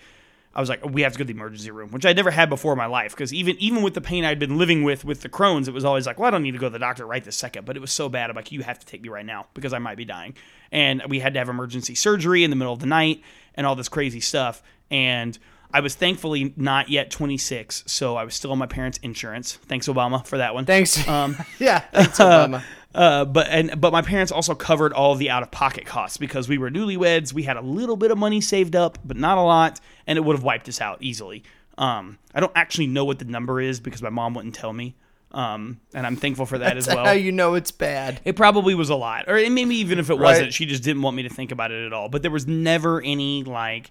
[0.56, 2.48] I was like, we have to go to the emergency room, which I'd never had
[2.48, 3.12] before in my life.
[3.12, 5.84] Because even even with the pain I'd been living with with the Crohn's, it was
[5.84, 7.66] always like, well, I don't need to go to the doctor right this second.
[7.66, 8.30] But it was so bad.
[8.30, 10.34] I'm like, you have to take me right now because I might be dying.
[10.72, 13.20] And we had to have emergency surgery in the middle of the night
[13.54, 14.62] and all this crazy stuff.
[14.90, 15.38] And
[15.74, 19.56] I was thankfully not yet 26, so I was still on my parents' insurance.
[19.56, 20.64] Thanks Obama for that one.
[20.64, 21.06] Thanks.
[21.06, 21.80] Um, yeah.
[21.80, 22.62] Thanks, Obama.
[22.96, 26.16] Uh, but and but my parents also covered all of the out of pocket costs
[26.16, 27.32] because we were newlyweds.
[27.32, 30.22] We had a little bit of money saved up, but not a lot, and it
[30.22, 31.44] would have wiped us out easily.
[31.78, 34.94] Um, I don't actually know what the number is because my mom wouldn't tell me,
[35.32, 37.04] um, and I'm thankful for that That's as well.
[37.04, 38.20] how you know it's bad.
[38.24, 40.20] It probably was a lot, or maybe even if it Right.
[40.22, 42.08] wasn't, she just didn't want me to think about it at all.
[42.08, 43.90] But there was never any like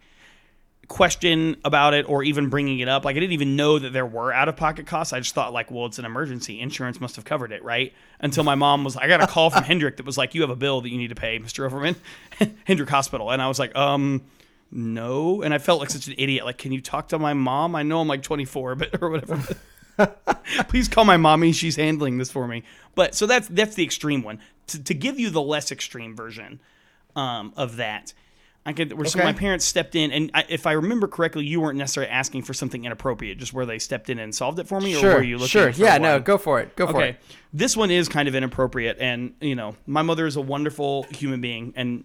[0.87, 3.05] question about it or even bringing it up.
[3.05, 5.13] Like I didn't even know that there were out of pocket costs.
[5.13, 6.59] I just thought like, well, it's an emergency.
[6.59, 7.93] Insurance must have covered it, right?
[8.19, 10.49] Until my mom was, I got a call from Hendrick that was like, you have
[10.49, 11.65] a bill that you need to pay, Mr.
[11.65, 11.95] Overman,
[12.65, 14.23] Hendrick Hospital, and I was like, um.
[14.71, 16.43] No, and I felt like such an idiot.
[16.43, 17.75] Like, can you talk to my mom?
[17.75, 19.55] I know I'm like 24, but or whatever.
[20.67, 21.53] Please call my mommy.
[21.53, 22.63] She's handling this for me.
[22.95, 24.39] But so that's that's the extreme one.
[24.67, 26.59] To, to give you the less extreme version
[27.15, 28.13] um, of that,
[28.67, 29.23] I could where Okay.
[29.23, 32.53] my parents stepped in, and I, if I remember correctly, you weren't necessarily asking for
[32.55, 35.13] something inappropriate, just where they stepped in and solved it for me, or Sure.
[35.15, 35.49] were you looking?
[35.49, 35.69] Sure.
[35.69, 35.97] Yeah.
[35.99, 36.19] No.
[36.19, 36.75] Go for it.
[36.75, 37.17] Go for Okay, it.
[37.53, 41.41] this one is kind of inappropriate, and you know, my mother is a wonderful human
[41.41, 42.03] being, and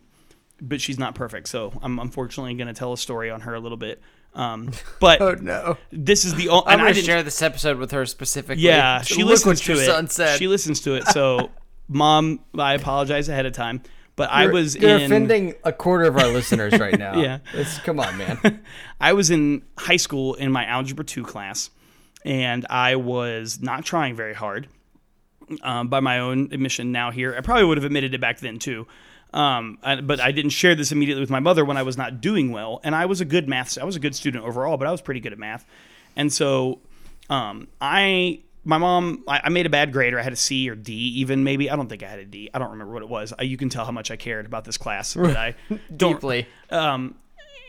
[0.61, 1.49] but she's not perfect.
[1.49, 4.03] So I'm unfortunately going to tell a story on her a little bit.
[4.35, 4.71] Um,
[5.01, 5.79] but Oh no.
[5.91, 6.67] this is the only.
[6.67, 8.63] I'm gonna share this episode with her specifically.
[8.63, 10.13] yeah, she Look listens to it.
[10.13, 10.39] said.
[10.39, 11.07] She listens to it.
[11.09, 11.51] So,
[11.89, 13.81] mom, I apologize ahead of time.
[14.21, 17.19] But I You're- was you're in offending a quarter of our listeners right now.
[17.19, 17.39] Yeah.
[17.55, 18.61] It's, come on, man.
[19.01, 21.71] I was in high school in my algebra two class,
[22.23, 24.69] and I was not trying very hard.
[25.63, 28.59] Um, by my own admission, now here, I probably would have admitted it back then
[28.59, 28.87] too.
[29.33, 32.21] Um, I- but I didn't share this immediately with my mother when I was not
[32.21, 33.79] doing well, and I was a good math.
[33.79, 35.65] I was a good student overall, but I was pretty good at math,
[36.15, 36.81] and so
[37.31, 38.43] um, I.
[38.71, 40.93] My mom, I, I made a bad grade, or I had a C or D,
[40.93, 41.69] even maybe.
[41.69, 42.51] I don't think I had a D.
[42.55, 43.35] I don't remember what it was.
[43.37, 45.57] I, you can tell how much I cared about this class, but I
[45.97, 46.47] don't Deeply.
[46.71, 47.17] um,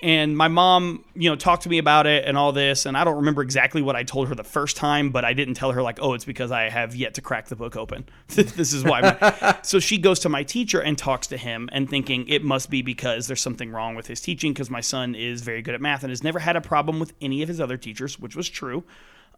[0.04, 3.04] and my mom, you know, talked to me about it and all this, and I
[3.04, 5.82] don't remember exactly what I told her the first time, but I didn't tell her
[5.82, 8.08] like, oh, it's because I have yet to crack the book open.
[8.28, 9.02] this is why.
[9.02, 12.70] My, so she goes to my teacher and talks to him, and thinking it must
[12.70, 15.82] be because there's something wrong with his teaching because my son is very good at
[15.82, 18.48] math and has never had a problem with any of his other teachers, which was
[18.48, 18.84] true.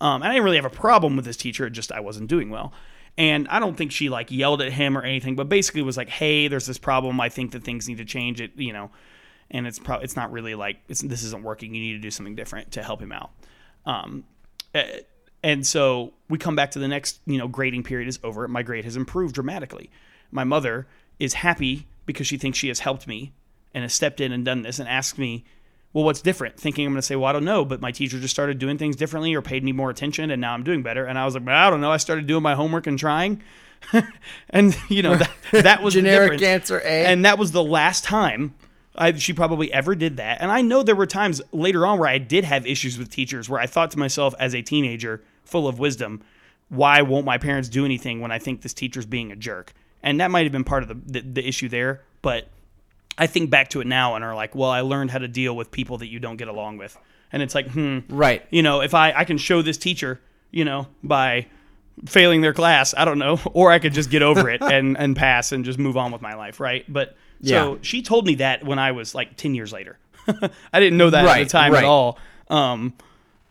[0.01, 2.49] Um, and I didn't really have a problem with this teacher, just I wasn't doing
[2.49, 2.73] well.
[3.17, 6.09] And I don't think she like yelled at him or anything, but basically was like,
[6.09, 7.21] "Hey, there's this problem.
[7.21, 8.41] I think that things need to change.
[8.41, 8.91] It, you know."
[9.53, 11.73] and it's probably it's not really like this isn't working.
[11.73, 13.31] You need to do something different to help him out.
[13.85, 14.23] Um,
[15.43, 18.47] and so we come back to the next, you know, grading period is over.
[18.47, 19.91] My grade has improved dramatically.
[20.31, 20.87] My mother
[21.19, 23.33] is happy because she thinks she has helped me
[23.73, 25.45] and has stepped in and done this and asked me,
[25.93, 26.57] well, what's different?
[26.57, 28.77] Thinking I'm going to say, well, I don't know, but my teacher just started doing
[28.77, 31.05] things differently or paid me more attention and now I'm doing better.
[31.05, 31.91] And I was like, I don't know.
[31.91, 33.43] I started doing my homework and trying.
[34.49, 37.05] and, you know, that, that was generic answer A.
[37.05, 38.55] And that was the last time
[38.95, 40.41] I, she probably ever did that.
[40.41, 43.47] And I know there were times later on where I did have issues with teachers
[43.47, 46.23] where I thought to myself as a teenager, full of wisdom,
[46.69, 49.73] why won't my parents do anything when I think this teacher's being a jerk?
[50.01, 52.01] And that might have been part of the, the, the issue there.
[52.21, 52.47] But
[53.17, 55.55] I think back to it now and are like, well, I learned how to deal
[55.55, 56.97] with people that you don't get along with.
[57.31, 57.99] And it's like, hmm.
[58.09, 58.45] Right.
[58.49, 60.19] You know, if I, I can show this teacher,
[60.51, 61.47] you know, by
[62.05, 65.15] failing their class, I don't know, or I could just get over it and, and
[65.15, 66.85] pass and just move on with my life, right?
[66.91, 67.77] But so yeah.
[67.81, 69.97] she told me that when I was like 10 years later.
[70.73, 71.83] I didn't know that right, at the time right.
[71.83, 72.17] at all.
[72.49, 72.93] Um,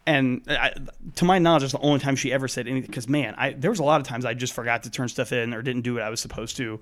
[0.07, 0.73] and I,
[1.17, 2.89] to my knowledge, that's the only time she ever said anything.
[2.89, 5.33] Because man, I there was a lot of times I just forgot to turn stuff
[5.33, 6.81] in or didn't do what I was supposed to,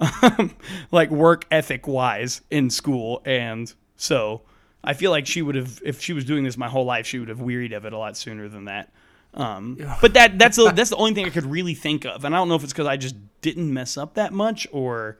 [0.90, 3.22] like work ethic wise in school.
[3.24, 4.42] And so
[4.82, 7.18] I feel like she would have, if she was doing this my whole life, she
[7.18, 8.92] would have wearied of it a lot sooner than that.
[9.34, 12.34] Um, but that that's a, that's the only thing I could really think of, and
[12.34, 15.18] I don't know if it's because I just didn't mess up that much or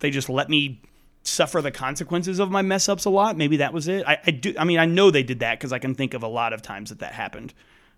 [0.00, 0.82] they just let me
[1.22, 3.36] suffer the consequences of my mess ups a lot.
[3.36, 4.06] Maybe that was it.
[4.06, 4.54] I, I do.
[4.58, 6.62] I mean, I know they did that because I can think of a lot of
[6.62, 7.54] times that that happened.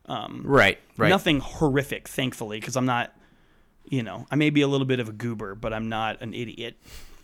[0.07, 0.79] Um, right.
[0.97, 1.09] Right.
[1.09, 3.15] Nothing horrific, thankfully, because I'm not.
[3.91, 6.35] You know, I may be a little bit of a goober, but I'm not an
[6.35, 6.77] idiot,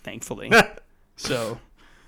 [0.03, 0.51] thankfully.
[1.15, 1.59] so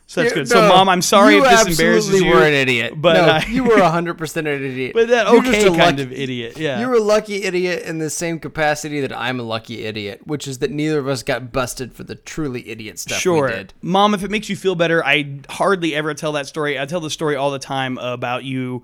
[0.07, 0.49] so that's good.
[0.49, 2.27] No, so, mom, I'm sorry if this embarrasses you.
[2.27, 4.93] You were an idiot, but no, I, you were 100 percent an idiot.
[4.93, 6.57] But that okay kind lucky, of idiot.
[6.57, 10.47] Yeah, you're a lucky idiot in the same capacity that I'm a lucky idiot, which
[10.47, 13.47] is that neither of us got busted for the truly idiot stuff sure.
[13.47, 13.73] we did.
[13.81, 16.79] Mom, if it makes you feel better, I hardly ever tell that story.
[16.79, 18.83] I tell the story all the time about you.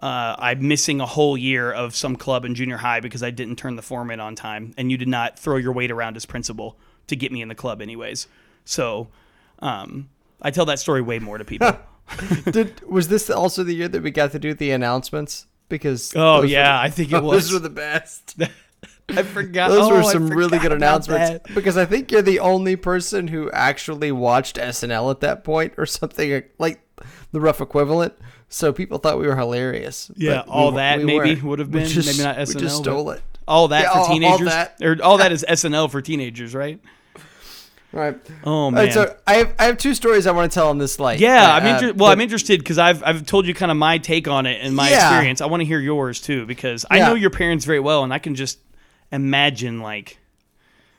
[0.00, 3.56] Uh, I'm missing a whole year of some club in junior high because I didn't
[3.56, 6.24] turn the form in on time, and you did not throw your weight around as
[6.24, 8.26] principal to get me in the club, anyways.
[8.64, 9.08] So.
[9.62, 10.08] Um,
[10.42, 11.76] I tell that story way more to people.
[12.50, 15.46] Did was this also the year that we got to do the announcements?
[15.68, 17.44] Because oh yeah, the, I think it was.
[17.44, 18.36] Those were the best.
[19.08, 19.68] I forgot.
[19.68, 21.30] Those oh, were some really good announcements.
[21.30, 21.54] That.
[21.54, 25.86] Because I think you're the only person who actually watched SNL at that point, or
[25.86, 26.80] something like
[27.32, 28.14] the rough equivalent.
[28.52, 30.10] So people thought we were hilarious.
[30.16, 32.54] Yeah, all we, that we maybe would have been just, maybe not SNL.
[32.54, 33.22] We just stole it.
[33.46, 34.76] All that yeah, for all, teenagers, all that.
[34.82, 36.80] or all that is SNL for teenagers, right?
[37.92, 38.16] Right.
[38.44, 38.84] Oh man.
[38.84, 41.18] Right, so I have I have two stories I want to tell on this light.
[41.18, 43.78] Yeah, uh, I'm inter- well, but, I'm interested because I've I've told you kind of
[43.78, 45.08] my take on it and my yeah.
[45.08, 45.40] experience.
[45.40, 47.08] I want to hear yours too because I yeah.
[47.08, 48.60] know your parents very well, and I can just
[49.10, 50.19] imagine like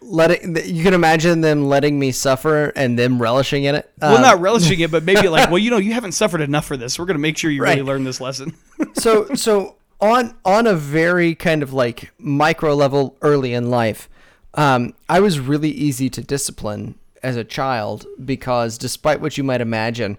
[0.01, 3.91] letting you can imagine them letting me suffer and them relishing in it.
[4.01, 6.65] Well, um, not relishing it, but maybe like, well, you know, you haven't suffered enough
[6.65, 6.97] for this.
[6.97, 7.75] We're gonna make sure you right.
[7.75, 8.55] really learn this lesson.
[8.93, 14.09] so so on on a very kind of like micro level early in life
[14.53, 19.61] um, I was really easy to discipline as a child because, despite what you might
[19.61, 20.17] imagine,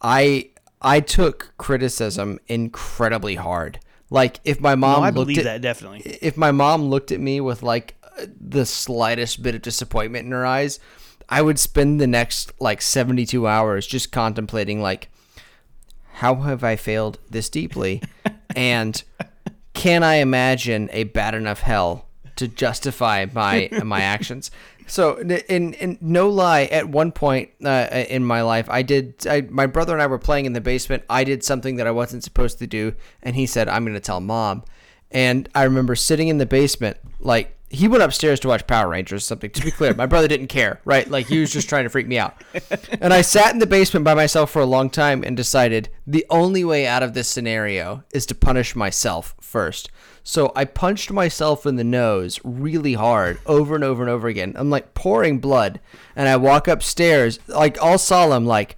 [0.00, 3.80] I I took criticism incredibly hard.
[4.10, 6.00] Like if my mom, no, I believe at, that definitely.
[6.00, 7.96] If my mom looked at me with like
[8.40, 10.80] the slightest bit of disappointment in her eyes,
[11.28, 15.10] I would spend the next like seventy two hours just contemplating like,
[16.14, 18.02] how have I failed this deeply,
[18.56, 19.02] and
[19.74, 24.50] can I imagine a bad enough hell to justify my my actions.
[24.86, 29.26] So, in in no lie, at one point uh, in my life, I did.
[29.26, 31.04] I, my brother and I were playing in the basement.
[31.08, 34.00] I did something that I wasn't supposed to do, and he said, "I'm going to
[34.00, 34.64] tell mom."
[35.10, 39.22] And I remember sitting in the basement, like he went upstairs to watch Power Rangers
[39.22, 39.50] or something.
[39.50, 41.08] To be clear, my brother didn't care, right?
[41.10, 42.34] Like he was just trying to freak me out.
[43.00, 46.24] And I sat in the basement by myself for a long time and decided the
[46.30, 49.90] only way out of this scenario is to punish myself first.
[50.22, 54.52] So I punched myself in the nose really hard over and over and over again.
[54.56, 55.80] I'm like pouring blood.
[56.14, 58.76] And I walk upstairs, like all solemn, like,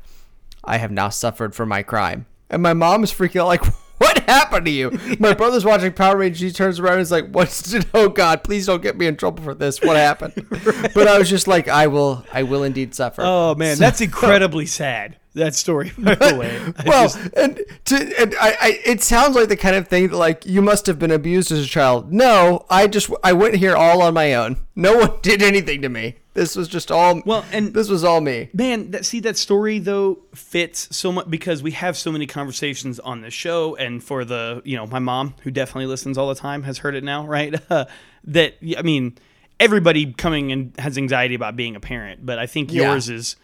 [0.63, 2.27] I have now suffered for my crime.
[2.49, 3.63] And my mom is freaking out, like,
[3.99, 4.99] what happened to you?
[5.21, 6.41] My brother's watching Power Rangers.
[6.41, 7.75] He turns around and is like, "What's?
[7.95, 9.81] Oh God, please don't get me in trouble for this.
[9.81, 10.91] What happened?" right.
[10.95, 14.01] But I was just like, "I will, I will indeed suffer." Oh man, so, that's
[14.01, 15.17] incredibly sad.
[15.35, 15.93] That story.
[15.99, 19.77] By the way, well, just- and to and I, I, it sounds like the kind
[19.77, 22.13] of thing that like you must have been abused as a child.
[22.13, 24.59] No, I just I went here all on my own.
[24.77, 26.17] No one did anything to me.
[26.35, 27.23] This was just all.
[27.25, 28.51] Well, and- this was all me.
[28.53, 32.99] Man, that see that story though fits so much because we have so many conversations
[33.01, 36.35] on the show, and for the you know my mom who definitely listens all the
[36.35, 37.55] time has heard it now, right?
[38.25, 39.17] that I mean,
[39.61, 42.91] everybody coming and has anxiety about being a parent, but I think Yeah.
[42.91, 43.37] yours is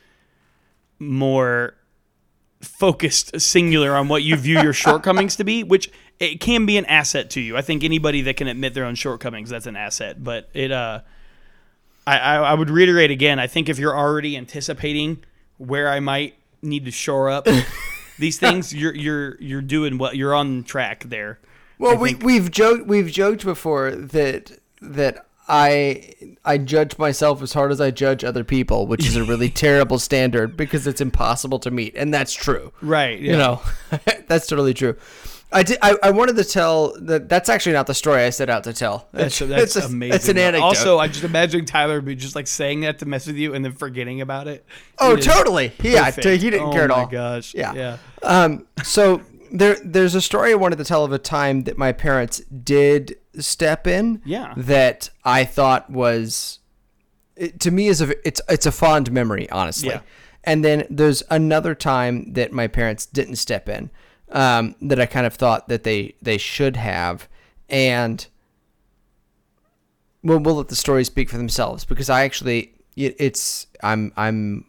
[0.98, 1.74] more
[2.60, 6.84] focused, singular on what you view your shortcomings to be, which it can be an
[6.86, 7.56] asset to you.
[7.56, 10.22] I think anybody that can admit their own shortcomings, that's an asset.
[10.22, 11.00] But it, uh,
[12.06, 13.38] I, I, I would reiterate again.
[13.38, 15.24] I think if you're already anticipating
[15.56, 17.46] where I might need to shore up
[18.18, 21.38] these things, you're you're you're doing what you're on track there.
[21.78, 27.72] Well, we we've joked we've joked before that that I I judge myself as hard
[27.72, 31.72] as I judge other people, which is a really terrible standard because it's impossible to
[31.72, 32.72] meet, and that's true.
[32.80, 33.18] Right.
[33.18, 33.60] You know,
[34.28, 34.96] that's totally true.
[35.52, 35.78] I did.
[35.82, 37.28] I, I wanted to tell that.
[37.28, 39.08] That's actually not the story I set out to tell.
[39.10, 40.14] That's, that's amazing.
[40.14, 40.64] It's an anecdote.
[40.64, 43.64] Also, I just imagine Tyler be just like saying that to mess with you and
[43.64, 44.64] then forgetting about it.
[45.00, 45.72] oh, It totally.
[45.82, 47.00] Yeah, t- he didn't oh care at all.
[47.00, 47.52] Oh my gosh.
[47.54, 47.74] Yeah.
[47.74, 47.96] Yeah.
[48.22, 51.90] Um, so there, there's a story I wanted to tell of a time that my
[51.90, 54.22] parents did step in.
[54.24, 54.54] Yeah.
[54.56, 56.58] That I thought was,
[57.36, 59.90] it, to me, is a it's it's a fond memory, honestly.
[59.90, 60.00] Yeah.
[60.44, 63.90] And then there's another time that my parents didn't step in,
[64.30, 67.28] um, that I kind of thought that they they should have,
[67.68, 68.26] and
[70.22, 74.64] we'll we'll let the stories speak for themselves because I actually it, it's I'm I'm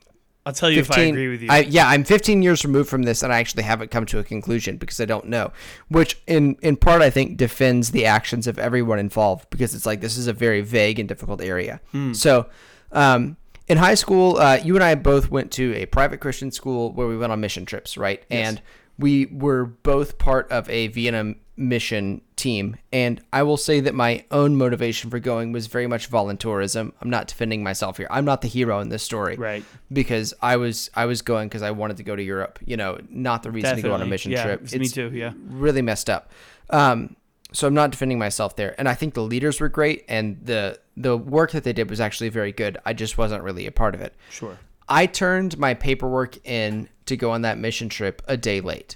[0.45, 1.49] I'll tell you if I agree with you.
[1.51, 4.23] I, yeah, I'm 15 years removed from this, and I actually haven't come to a
[4.23, 5.51] conclusion because I don't know.
[5.89, 10.01] Which, in in part, I think defends the actions of everyone involved because it's like
[10.01, 11.79] this is a very vague and difficult area.
[11.91, 12.13] Hmm.
[12.13, 12.47] So,
[12.91, 16.91] um, in high school, uh, you and I both went to a private Christian school
[16.91, 18.23] where we went on mission trips, right?
[18.31, 18.61] And
[18.97, 22.75] we were both part of a Vienna mission team.
[22.91, 26.91] And I will say that my own motivation for going was very much volunteerism.
[26.99, 28.07] I'm not defending myself here.
[28.09, 29.63] I'm not the hero in this story right.
[29.93, 32.59] because I was I was going because I wanted to go to Europe.
[32.65, 34.63] You know, not the reason to go on a mission yeah, trip.
[34.63, 35.11] it's me too.
[35.13, 35.33] Yeah.
[35.47, 36.31] really messed up.
[36.69, 37.15] Um,
[37.53, 40.79] so I'm not defending myself there, and I think the leaders were great, and the
[40.97, 42.77] the work that they did was actually very good.
[42.85, 44.15] I just wasn't really a part of it.
[44.29, 44.57] Sure.
[44.87, 48.95] I turned my paperwork in to go on that mission trip a day late.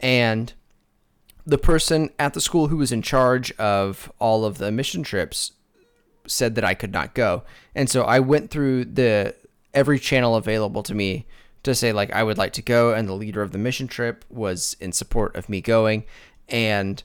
[0.00, 0.52] And
[1.46, 5.52] the person at the school who was in charge of all of the mission trips
[6.26, 7.42] said that I could not go.
[7.74, 9.34] And so I went through the
[9.74, 11.26] every channel available to me
[11.64, 14.24] to say like I would like to go and the leader of the mission trip
[14.30, 16.04] was in support of me going.
[16.48, 17.02] And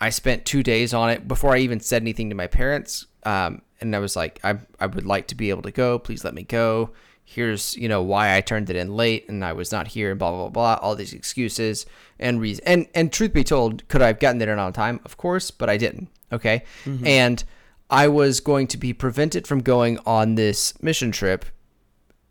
[0.00, 3.06] I spent 2 days on it before I even said anything to my parents.
[3.24, 5.98] Um, and I was like I I would like to be able to go.
[5.98, 6.90] Please let me go
[7.32, 10.18] here's you know why I turned it in late and I was not here and
[10.18, 11.86] blah blah blah, all these excuses
[12.18, 15.00] and reason and and truth be told could I have gotten it in on time?
[15.04, 16.64] Of course but I didn't okay?
[16.84, 17.06] Mm-hmm.
[17.06, 17.44] And
[17.88, 21.44] I was going to be prevented from going on this mission trip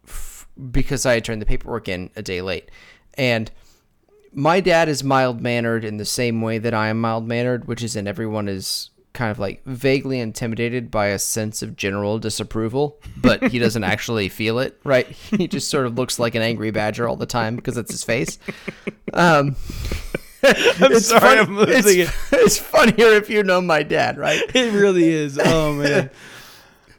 [0.05, 2.69] f- because I had turned the paperwork in a day late.
[3.15, 3.51] And
[4.33, 7.83] my dad is mild mannered in the same way that I am mild mannered which
[7.83, 12.97] is in everyone is kind of like vaguely intimidated by a sense of general disapproval,
[13.17, 15.07] but he doesn't actually feel it, right?
[15.07, 18.03] He just sort of looks like an angry badger all the time because it's his
[18.03, 18.39] face.
[19.11, 19.55] Um,
[20.43, 24.39] I'm it's sorry, I'm losing it's, it's funnier if you know my dad, right?
[24.53, 25.39] It really is.
[25.43, 26.11] Oh man.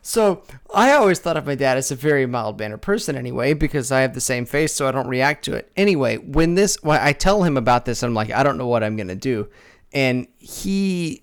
[0.02, 0.42] So
[0.74, 4.00] I always thought of my dad as a very mild mannered person anyway, because I
[4.00, 5.70] have the same face, so I don't react to it.
[5.76, 8.82] Anyway, when this, when I tell him about this, I'm like, I don't know what
[8.82, 9.48] I'm gonna do,
[9.92, 11.22] and he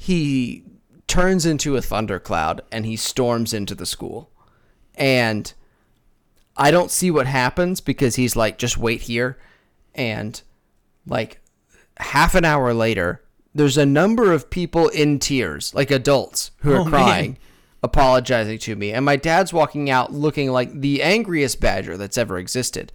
[0.00, 0.62] he
[1.08, 4.30] turns into a thundercloud and he storms into the school,
[4.94, 5.52] and
[6.56, 9.38] I don't see what happens because he's like, just wait here,
[9.96, 10.40] and
[11.04, 11.40] like
[11.98, 13.22] half an hour later,
[13.54, 16.90] there's a number of people in tears, like adults who are Oh, man.
[16.90, 17.38] crying,
[17.82, 18.92] apologizing to me.
[18.92, 22.92] And my dad's walking out looking like the angriest badger that's ever existed.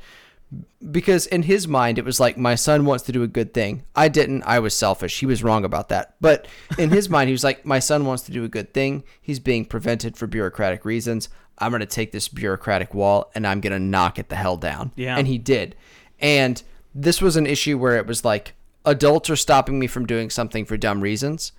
[0.91, 3.83] Because in his mind, it was like, my son wants to do a good thing.
[3.95, 4.43] I didn't.
[4.43, 5.19] I was selfish.
[5.19, 6.15] He was wrong about that.
[6.19, 9.03] But in his mind, he was like, my son wants to do a good thing.
[9.21, 11.29] He's being prevented for bureaucratic reasons.
[11.57, 14.57] I'm going to take this bureaucratic wall and I'm going to knock it the hell
[14.57, 14.91] down.
[14.95, 15.17] Yeah.
[15.17, 15.75] And he did.
[16.19, 16.61] And
[16.93, 18.53] this was an issue where it was like
[18.85, 21.51] adults are stopping me from doing something for dumb reasons.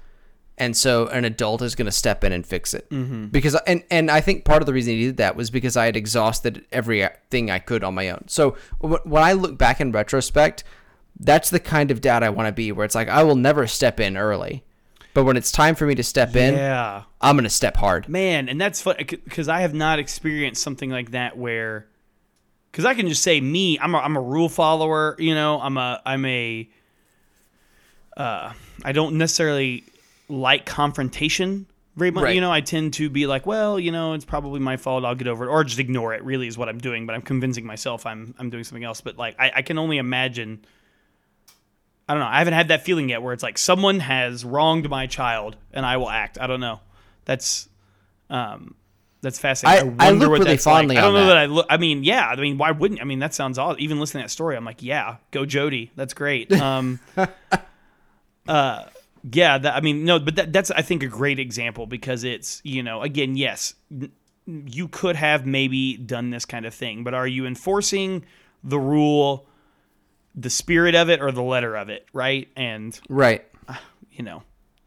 [0.57, 2.89] And so an adult is going to step in and fix it.
[2.91, 3.27] Mm-hmm.
[3.27, 5.87] Because and and I think part of the reason he did that was because I
[5.87, 8.29] had exhausted everything I could on my own.
[8.29, 10.63] So when I look back in retrospect,
[11.19, 13.67] that's the kind of dad I want to be where it's like I will never
[13.67, 14.63] step in early.
[15.13, 17.05] But when it's time for me to step in, Yeah.
[17.21, 18.09] I'm going to step hard.
[18.09, 21.87] Man, and that's fun because I have not experienced something like that where
[22.71, 23.79] because I can just say me.
[23.79, 25.15] I'm a, I'm a rule follower.
[25.19, 26.69] You know, I'm a I'm a.
[28.17, 28.53] Uh,
[28.85, 29.85] I don't necessarily
[30.29, 31.67] like confrontation
[31.97, 32.25] very much.
[32.25, 32.35] Right.
[32.35, 35.05] You know, I tend to be like, well, you know, it's probably my fault.
[35.05, 36.25] I'll get over it, or just ignore it.
[36.25, 37.07] Really, is what I'm doing.
[37.07, 39.01] But I'm convincing myself I'm I'm doing something else.
[39.01, 40.65] But like, I, I can only imagine.
[42.09, 42.27] I don't know.
[42.29, 45.87] I haven't had that feeling yet, where it's like someone has wronged my child, and
[45.87, 46.39] I will act.
[46.39, 46.81] I don't know.
[47.25, 47.67] That's,
[48.29, 48.75] um,
[49.23, 49.97] that's fascinating.
[49.99, 50.75] I- I wonder look what really that's like.
[50.81, 51.27] fondly I don't know that.
[51.29, 51.67] that I look.
[51.71, 52.27] I mean, yeah.
[52.27, 53.01] I mean, why wouldn't?
[53.01, 53.81] I mean, that sounds odd.
[53.81, 55.93] Even listening to that story, I'm like, yeah, go Jody.
[55.97, 56.53] That's great.
[56.53, 57.01] Um,
[58.49, 58.85] uh,
[59.33, 59.59] yeah.
[59.59, 62.83] That, I mean, no, but that, that's I think a great example because it's you
[62.83, 63.75] know again, yes,
[64.47, 68.25] you could have maybe done this kind of thing, but are you enforcing
[68.63, 69.47] the rule,
[70.35, 72.49] the spirit of it, or the letter of it, right?
[72.57, 73.45] And Right.
[73.69, 73.77] Uh,
[74.13, 74.43] you know,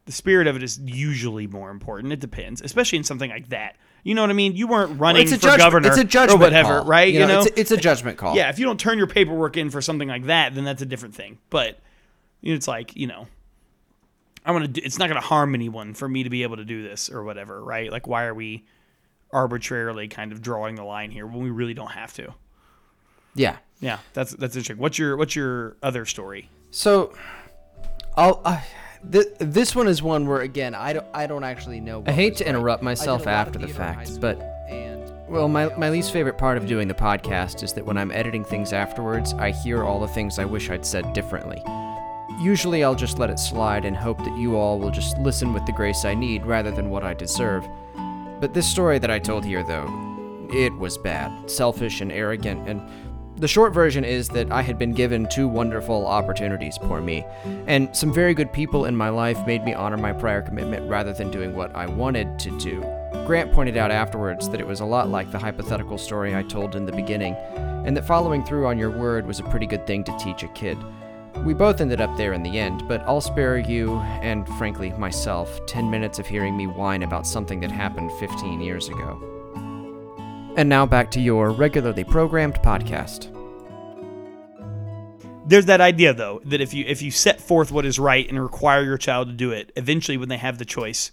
[0.06, 2.14] the spirit of it is usually more important.
[2.14, 3.76] It depends, especially in something like that.
[4.04, 4.56] You know what I mean?
[4.56, 7.14] You weren't running It's a, for judge- governor it's a judgment or whatever, call, right?
[7.14, 8.36] You know, it's, a, it's a judgment call.
[8.38, 8.50] yeah.
[8.50, 11.14] If you don't turn your paperwork in for something like that, then that's a different
[11.14, 11.40] thing.
[11.50, 11.80] But
[12.42, 13.28] you know, it's like you know,
[14.48, 14.72] I want to.
[14.72, 17.10] do It's not going to harm anyone for me to be able to do this
[17.10, 17.92] or whatever, right?
[17.92, 18.66] Like, why are we
[19.32, 22.34] arbitrarily kind of drawing the line here when we really don't have to?
[23.36, 23.58] Yeah.
[23.80, 24.78] Yeah, that's that's interesting.
[24.78, 26.50] What's your what's your other story?
[26.72, 27.14] So,
[28.16, 28.42] I'll.
[28.44, 28.62] Uh,
[29.12, 32.00] th- this one is one where again I don't I don't actually know.
[32.00, 32.50] What I hate to right.
[32.50, 34.58] interrupt myself did a lot of after the theater in high fact, but
[35.28, 38.46] well, my, my least favorite part of doing the podcast is that when I'm editing
[38.46, 41.62] things afterwards, I hear all the things I wish I'd said differently.
[42.40, 45.66] Usually I'll just let it slide and hope that you all will just listen with
[45.66, 47.68] the grace I need rather than what I deserve.
[48.40, 52.82] But this story that I told here, though, it was bad, selfish, and arrogant, and
[53.38, 57.24] the short version is that I had been given two wonderful opportunities, poor me,
[57.68, 61.14] and some very good people in my life made me honor my prior commitment rather
[61.14, 62.82] than doing what I wanted to do.
[63.26, 66.76] Grant pointed out afterwards that it was a lot like the hypothetical story I told
[66.76, 70.04] in the beginning, and that following through on your word was a pretty good thing
[70.04, 70.78] to teach a kid.
[71.44, 75.66] We both ended up there in the end, but I'll spare you, and frankly myself,
[75.66, 79.18] 10 minutes of hearing me whine about something that happened 15 years ago.
[80.58, 83.34] And now back to your regularly programmed podcast.
[85.48, 88.38] there's that idea though that if you if you set forth what is right and
[88.44, 91.12] require your child to do it, eventually when they have the choice,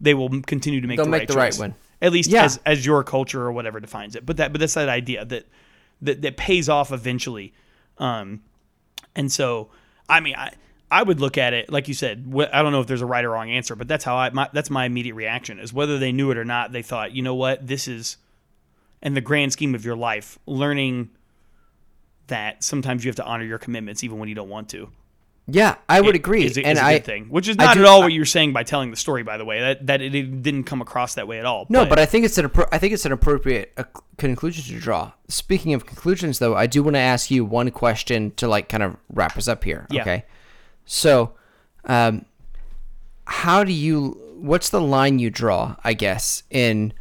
[0.00, 1.58] they will continue to make They'll the make right the right choice.
[1.58, 1.74] one.
[2.00, 2.44] At least Yeah.
[2.44, 4.24] as as your culture or whatever defines it.
[4.24, 5.46] But that but that's that idea that
[6.02, 7.52] that that pays off eventually.
[7.98, 8.42] Um,
[9.14, 9.70] and so
[10.08, 10.52] I mean I.
[10.90, 12.26] I would look at it like you said.
[12.30, 14.28] wh- I don't know if there's a right or wrong answer, but that's how I.
[14.28, 16.72] My, that's my immediate reaction is whether they knew it or not.
[16.72, 18.18] They thought, you know what, this is,
[19.02, 21.08] in the grand scheme of your life, learning
[22.26, 24.90] that sometimes you have to honor your commitments even when you don't want to.
[25.48, 26.44] Yeah, I would agree.
[26.44, 28.12] Is a, and is a I good thing, which is not do- at all what
[28.12, 29.24] you're saying by telling the story.
[29.24, 31.66] By the way, that that it, it didn't come across that way at all.
[31.68, 33.84] No, but I think it's an I think it's an appropriate uh,
[34.18, 35.12] conclusion to draw.
[35.28, 38.84] Speaking of conclusions, though, I do want to ask you one question to like kind
[38.84, 39.86] of wrap us up here.
[39.90, 40.02] Yeah.
[40.02, 40.24] Okay,
[40.84, 41.32] so,
[41.86, 42.24] um,
[43.26, 44.18] how do you?
[44.36, 45.74] What's the line you draw?
[45.82, 46.92] I guess in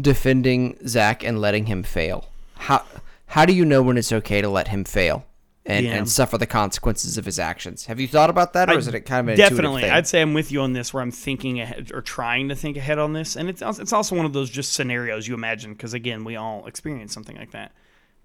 [0.00, 2.30] defending Zach and letting him fail.
[2.56, 2.82] How
[3.26, 5.26] how do you know when it's okay to let him fail
[5.66, 7.86] and, and suffer the consequences of his actions?
[7.86, 9.90] Have you thought about that, or I- is it kind of an definitely, thing?
[9.90, 12.76] I'd say I'm with you on this, where I'm thinking ahead or trying to think
[12.76, 15.94] ahead on this, and it's it's also one of those just scenarios you imagine because
[15.94, 17.72] again, we all experience something like that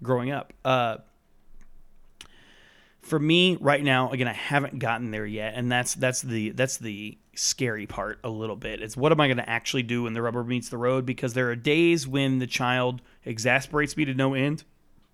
[0.01, 0.53] growing up.
[0.63, 0.97] Uh,
[3.01, 6.77] for me, right now, again, I haven't gotten there yet, and that's that's the that's
[6.77, 8.81] the scary part a little bit.
[8.81, 11.05] It's what am I going to actually do when the rubber meets the road?
[11.05, 14.63] Because there are days when the child exasperates me to no end,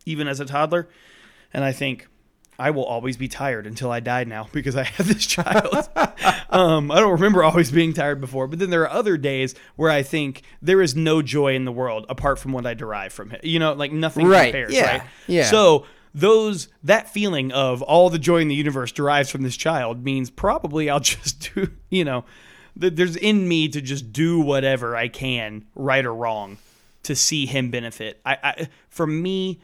[0.05, 0.89] even as a toddler,
[1.53, 2.07] and I think
[2.57, 5.89] I will always be tired until I die now because I have this child.
[6.49, 9.91] um, I don't remember always being tired before, but then there are other days where
[9.91, 13.31] I think there is no joy in the world apart from what I derive from
[13.31, 13.43] it.
[13.43, 14.73] You know, like nothing Right, compares.
[14.73, 15.01] yeah, Right.
[15.27, 15.43] yeah.
[15.49, 20.03] So those that feeling of all the joy in the universe derives from this child
[20.05, 21.69] means probably I'll just do.
[21.89, 22.23] You know,
[22.79, 26.57] th- there's in me to just do whatever I can, right or wrong,
[27.03, 28.21] to see him benefit.
[28.25, 29.59] I, I for me.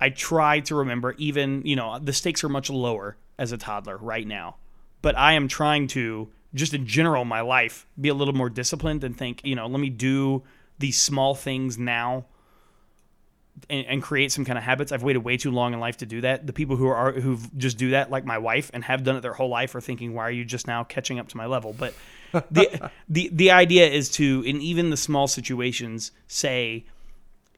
[0.00, 3.96] I try to remember even, you know, the stakes are much lower as a toddler
[3.96, 4.56] right now.
[5.02, 9.04] But I am trying to just in general my life be a little more disciplined
[9.04, 10.42] and think, you know, let me do
[10.78, 12.26] these small things now
[13.68, 14.92] and, and create some kind of habits.
[14.92, 16.46] I've waited way too long in life to do that.
[16.46, 19.20] The people who are who just do that, like my wife, and have done it
[19.20, 21.72] their whole life, are thinking, "Why are you just now catching up to my level?"
[21.72, 21.94] But
[22.50, 26.84] the the the idea is to, in even the small situations, say,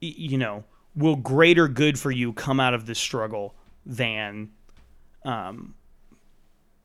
[0.01, 0.65] you know,
[0.97, 4.51] will greater good for you come out of this struggle than,
[5.25, 5.75] um,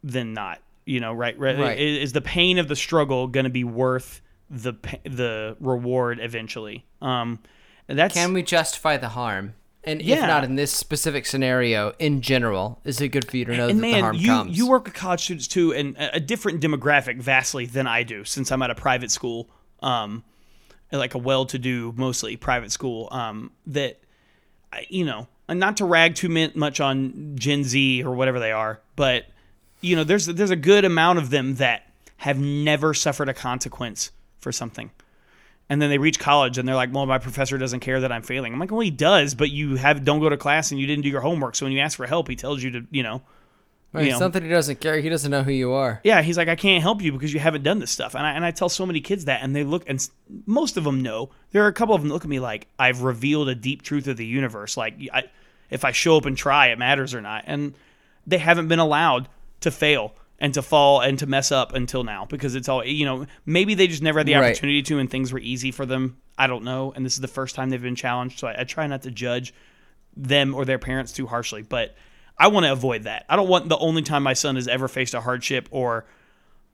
[0.03, 0.59] than not.
[0.85, 1.37] You know, right?
[1.37, 1.57] Right?
[1.57, 1.79] Right.
[1.79, 6.85] Is, is the pain of the struggle going to be worth the the reward eventually?
[7.01, 7.39] Um,
[7.87, 9.53] and that's Can we justify the harm?
[9.83, 10.25] And if Yeah.
[10.27, 13.79] not in this specific scenario, in general, is it good for you to know and
[13.79, 14.57] that the harm you comes?
[14.57, 18.51] you work with college students too, and a different demographic vastly than I do, since
[18.51, 19.49] I'm at a private school,
[19.81, 20.23] um,
[20.91, 23.07] like a well-to-do, mostly private school.
[23.11, 24.00] Um, that,
[24.89, 29.25] you know, not to rag too much on Gen Z or whatever they are, but
[29.81, 34.11] you know, there's there's a good amount of them that have never suffered a consequence
[34.39, 34.91] for something.
[35.69, 38.21] And then they reach college and they're like, "Well, my professor doesn't care that I'm
[38.21, 40.85] failing." I'm like, "Well, he does, but you have don't go to class and you
[40.85, 41.55] didn't do your homework.
[41.55, 43.21] So when you ask for help, he tells you to, you know,
[43.93, 44.29] Right, you know.
[44.29, 45.99] that he doesn't care; he doesn't know who you are.
[46.03, 48.15] yeah, he's like, I can't help you because you haven't done this stuff.
[48.15, 50.07] And I, and I tell so many kids that, and they look, and
[50.45, 51.29] most of them know.
[51.51, 54.07] There are a couple of them look at me like I've revealed a deep truth
[54.07, 54.77] of the universe.
[54.77, 55.23] Like, I,
[55.69, 57.43] if I show up and try, it matters or not.
[57.47, 57.73] And
[58.25, 59.27] they haven't been allowed
[59.61, 63.05] to fail and to fall and to mess up until now because it's all, you
[63.05, 64.45] know, maybe they just never had the Right.
[64.51, 66.17] opportunity to and things were easy for them.
[66.37, 66.93] I don't know.
[66.95, 68.39] And this is the first time they've been challenged.
[68.39, 69.53] So I, I try not to judge
[70.17, 71.61] them or their parents too harshly.
[71.61, 71.95] But
[72.41, 73.23] I want to avoid that.
[73.29, 76.07] I don't want the only time my son has ever faced a hardship or,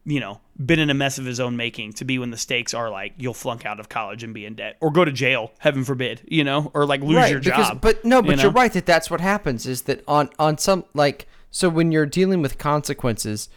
[0.06, 2.74] you know, been in a mess of his own making to be when the stakes
[2.74, 5.52] are like you'll flunk out of college and be in debt or go to jail,
[5.60, 7.82] heaven forbid, you know, or like lose your because, job.
[7.82, 9.66] But no, but you you're right that that's what happens.
[9.66, 13.50] Is that on on some like so when you're dealing with consequences,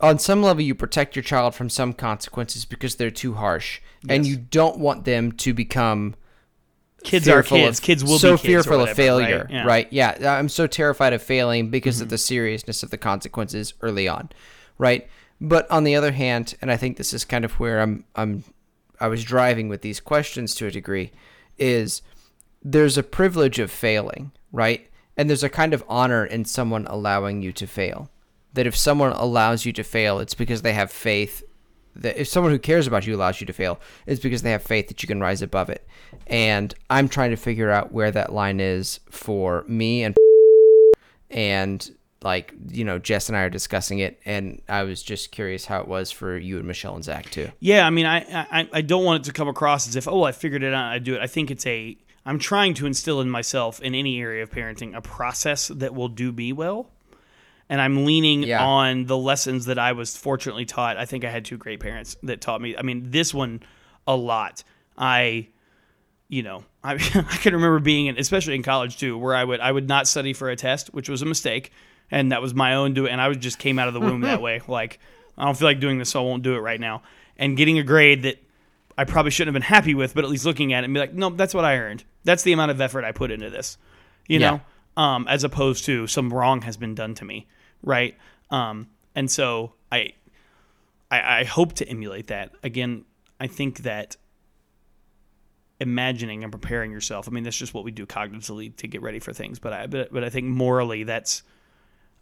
[0.00, 4.26] on some level you protect your child from some consequences because they're too harsh, and
[4.26, 6.16] you don't want them to become
[7.06, 7.78] Kids are kids.
[7.78, 9.88] of- kids will so be kids or fearful of failure, right?
[9.90, 10.12] Yeah.
[10.12, 10.22] Mm-hmm.
[10.22, 14.28] Yeah, I'm so terrified of failing because of the seriousness of the consequences early on,
[14.78, 15.08] right?
[15.40, 18.44] But on the other hand, and I think this is kind of where I'm I'm
[19.00, 21.12] I was driving with these questions to a degree,
[21.58, 22.02] is
[22.62, 24.88] there's a privilege of failing, right?
[25.16, 28.10] And there's a kind of honor in someone allowing you to fail.
[28.54, 31.42] That if someone allows you to fail, it's because they have faith
[32.02, 34.62] that if someone who cares about you allows you to fail, it's because they have
[34.62, 35.86] faith that you can rise above it.
[36.26, 40.16] And I'm trying to figure out where that line is for me and
[41.30, 41.90] and
[42.22, 45.80] like you know Jess and I are discussing it, and I was just curious how
[45.80, 47.50] it was for you and Michelle and Zach too.
[47.60, 48.18] Yeah, I mean, I,
[48.50, 50.92] I I don't want it to come across as if oh I figured it out,
[50.92, 51.20] I do it.
[51.20, 54.96] I think it's a I'm trying to instill in myself in any area of parenting
[54.96, 56.90] a process that will do me well,
[57.68, 58.64] and I'm leaning Yeah.
[58.64, 60.96] on the lessons that I was fortunately taught.
[60.96, 62.76] I think I had two great parents that taught me.
[62.76, 63.62] I mean, this one
[64.06, 64.62] a lot.
[64.96, 65.48] I
[66.28, 69.60] you know, I, I can remember being in, especially in college too, where I would
[69.60, 71.70] I would not study for a test, which was a mistake,
[72.10, 73.06] and that was my own do.
[73.06, 74.60] And I was just came out of the womb that way.
[74.66, 74.98] Like
[75.38, 77.02] I don't feel like doing this, so I won't do it right now.
[77.36, 78.38] And getting a grade that
[78.98, 81.00] I probably shouldn't have been happy with, but at least looking at it and be
[81.00, 82.02] like, no, that's what I earned.
[82.24, 83.76] That's the amount of effort I put into this,
[84.26, 84.60] you Yeah.
[84.96, 87.46] know, um, as opposed to some wrong has been done to me,
[87.82, 88.16] right?
[88.50, 90.12] Um, and so I,
[91.10, 92.52] I, I hope to emulate that.
[92.62, 93.04] Again,
[93.40, 94.16] I think that
[95.80, 97.28] imagining and preparing yourself.
[97.28, 99.58] I mean, that's just what we do cognitively to get ready for things.
[99.58, 101.42] But I, but, but I think morally, that's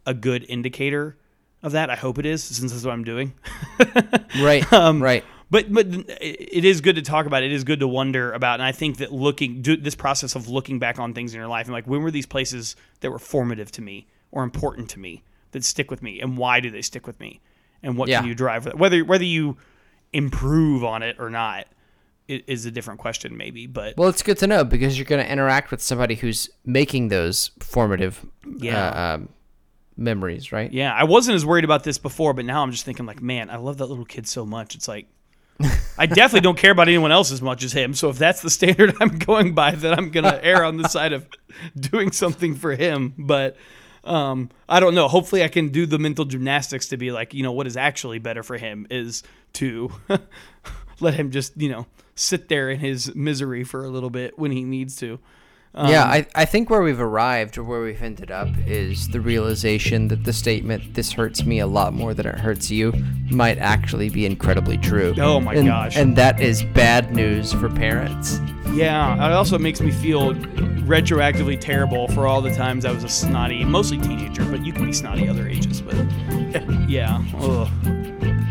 [0.05, 1.17] a good indicator
[1.63, 1.89] of that.
[1.89, 3.33] I hope it is, since that's what I'm doing.
[4.39, 5.23] Right, Um, right.
[5.49, 7.43] But but it is good to talk about.
[7.43, 10.49] It is good to wonder about, and I think that looking do this process of
[10.49, 13.19] looking back on things in your life and like when were these places that were
[13.19, 15.23] formative to me or important to me
[15.55, 17.41] that stick with me, and why do they stick with me,
[17.81, 18.19] and what Yeah.
[18.19, 19.57] can you drive with whether whether you
[20.13, 21.65] improve on it or not
[22.27, 23.67] is a different question maybe.
[23.67, 27.09] But Well, it's good to know because you're going to interact with somebody who's making
[27.09, 28.25] those formative
[28.57, 28.87] Yeah.
[28.89, 29.29] uh, um,
[29.97, 30.71] memories, right?
[30.73, 33.49] Yeah, I wasn't as worried about this before, but now I'm just thinking like, man,
[33.51, 34.73] I love that little kid so much.
[34.75, 35.07] It's like
[35.99, 37.93] I definitely don't care about anyone else as much as him.
[37.93, 41.13] So if that's the standard I'm going by, then I'm gonna err on the side
[41.13, 41.27] of
[41.79, 43.13] doing something for him.
[43.19, 43.55] But
[44.05, 45.07] um, I don't know.
[45.07, 48.19] Hopefully, I can do the mental gymnastics to be like, you know, what is actually
[48.19, 49.91] better for him is to
[50.99, 54.51] let him just, you know, sit there in his misery for a little bit when
[54.51, 55.19] he needs to.
[55.77, 59.19] Yeah, Um, I, I think where we've arrived or where we've ended up is the
[59.19, 62.93] realization that the statement, this hurts me a lot more than it hurts you,
[63.29, 65.13] might actually be incredibly true.
[65.17, 65.97] Oh my and, gosh.
[65.97, 68.39] And that is bad news for parents.
[68.71, 70.33] Yeah, it also makes me feel
[70.85, 74.85] retroactively terrible for all the times I was a snotty, mostly teenager, but you can
[74.85, 75.81] be snotty other ages.
[75.81, 75.95] But
[76.89, 78.04] yeah, ugh.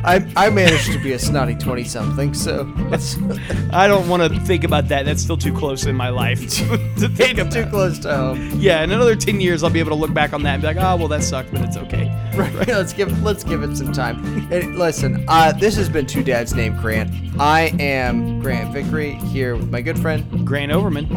[0.05, 3.16] I, I managed to be a snotty 20 something, so that's
[3.72, 5.07] I don't want to think about that.
[5.07, 7.52] That's still too close in my life to, to think about.
[7.52, 8.52] too close to home.
[8.57, 10.66] Yeah, in another 10 years, I'll be able to look back on that and be
[10.66, 12.11] like, oh, well, that sucked, but it's okay.
[12.34, 12.52] Right.
[12.55, 12.66] right.
[12.66, 14.24] let's give let's give it some time.
[14.52, 17.12] And listen, uh, this has been Two Dads Named Grant.
[17.38, 21.14] I am Grant Vickery here with my good friend Grant Overman.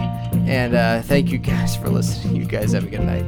[0.48, 2.36] And uh, thank you guys for listening.
[2.36, 3.26] You guys have a good night.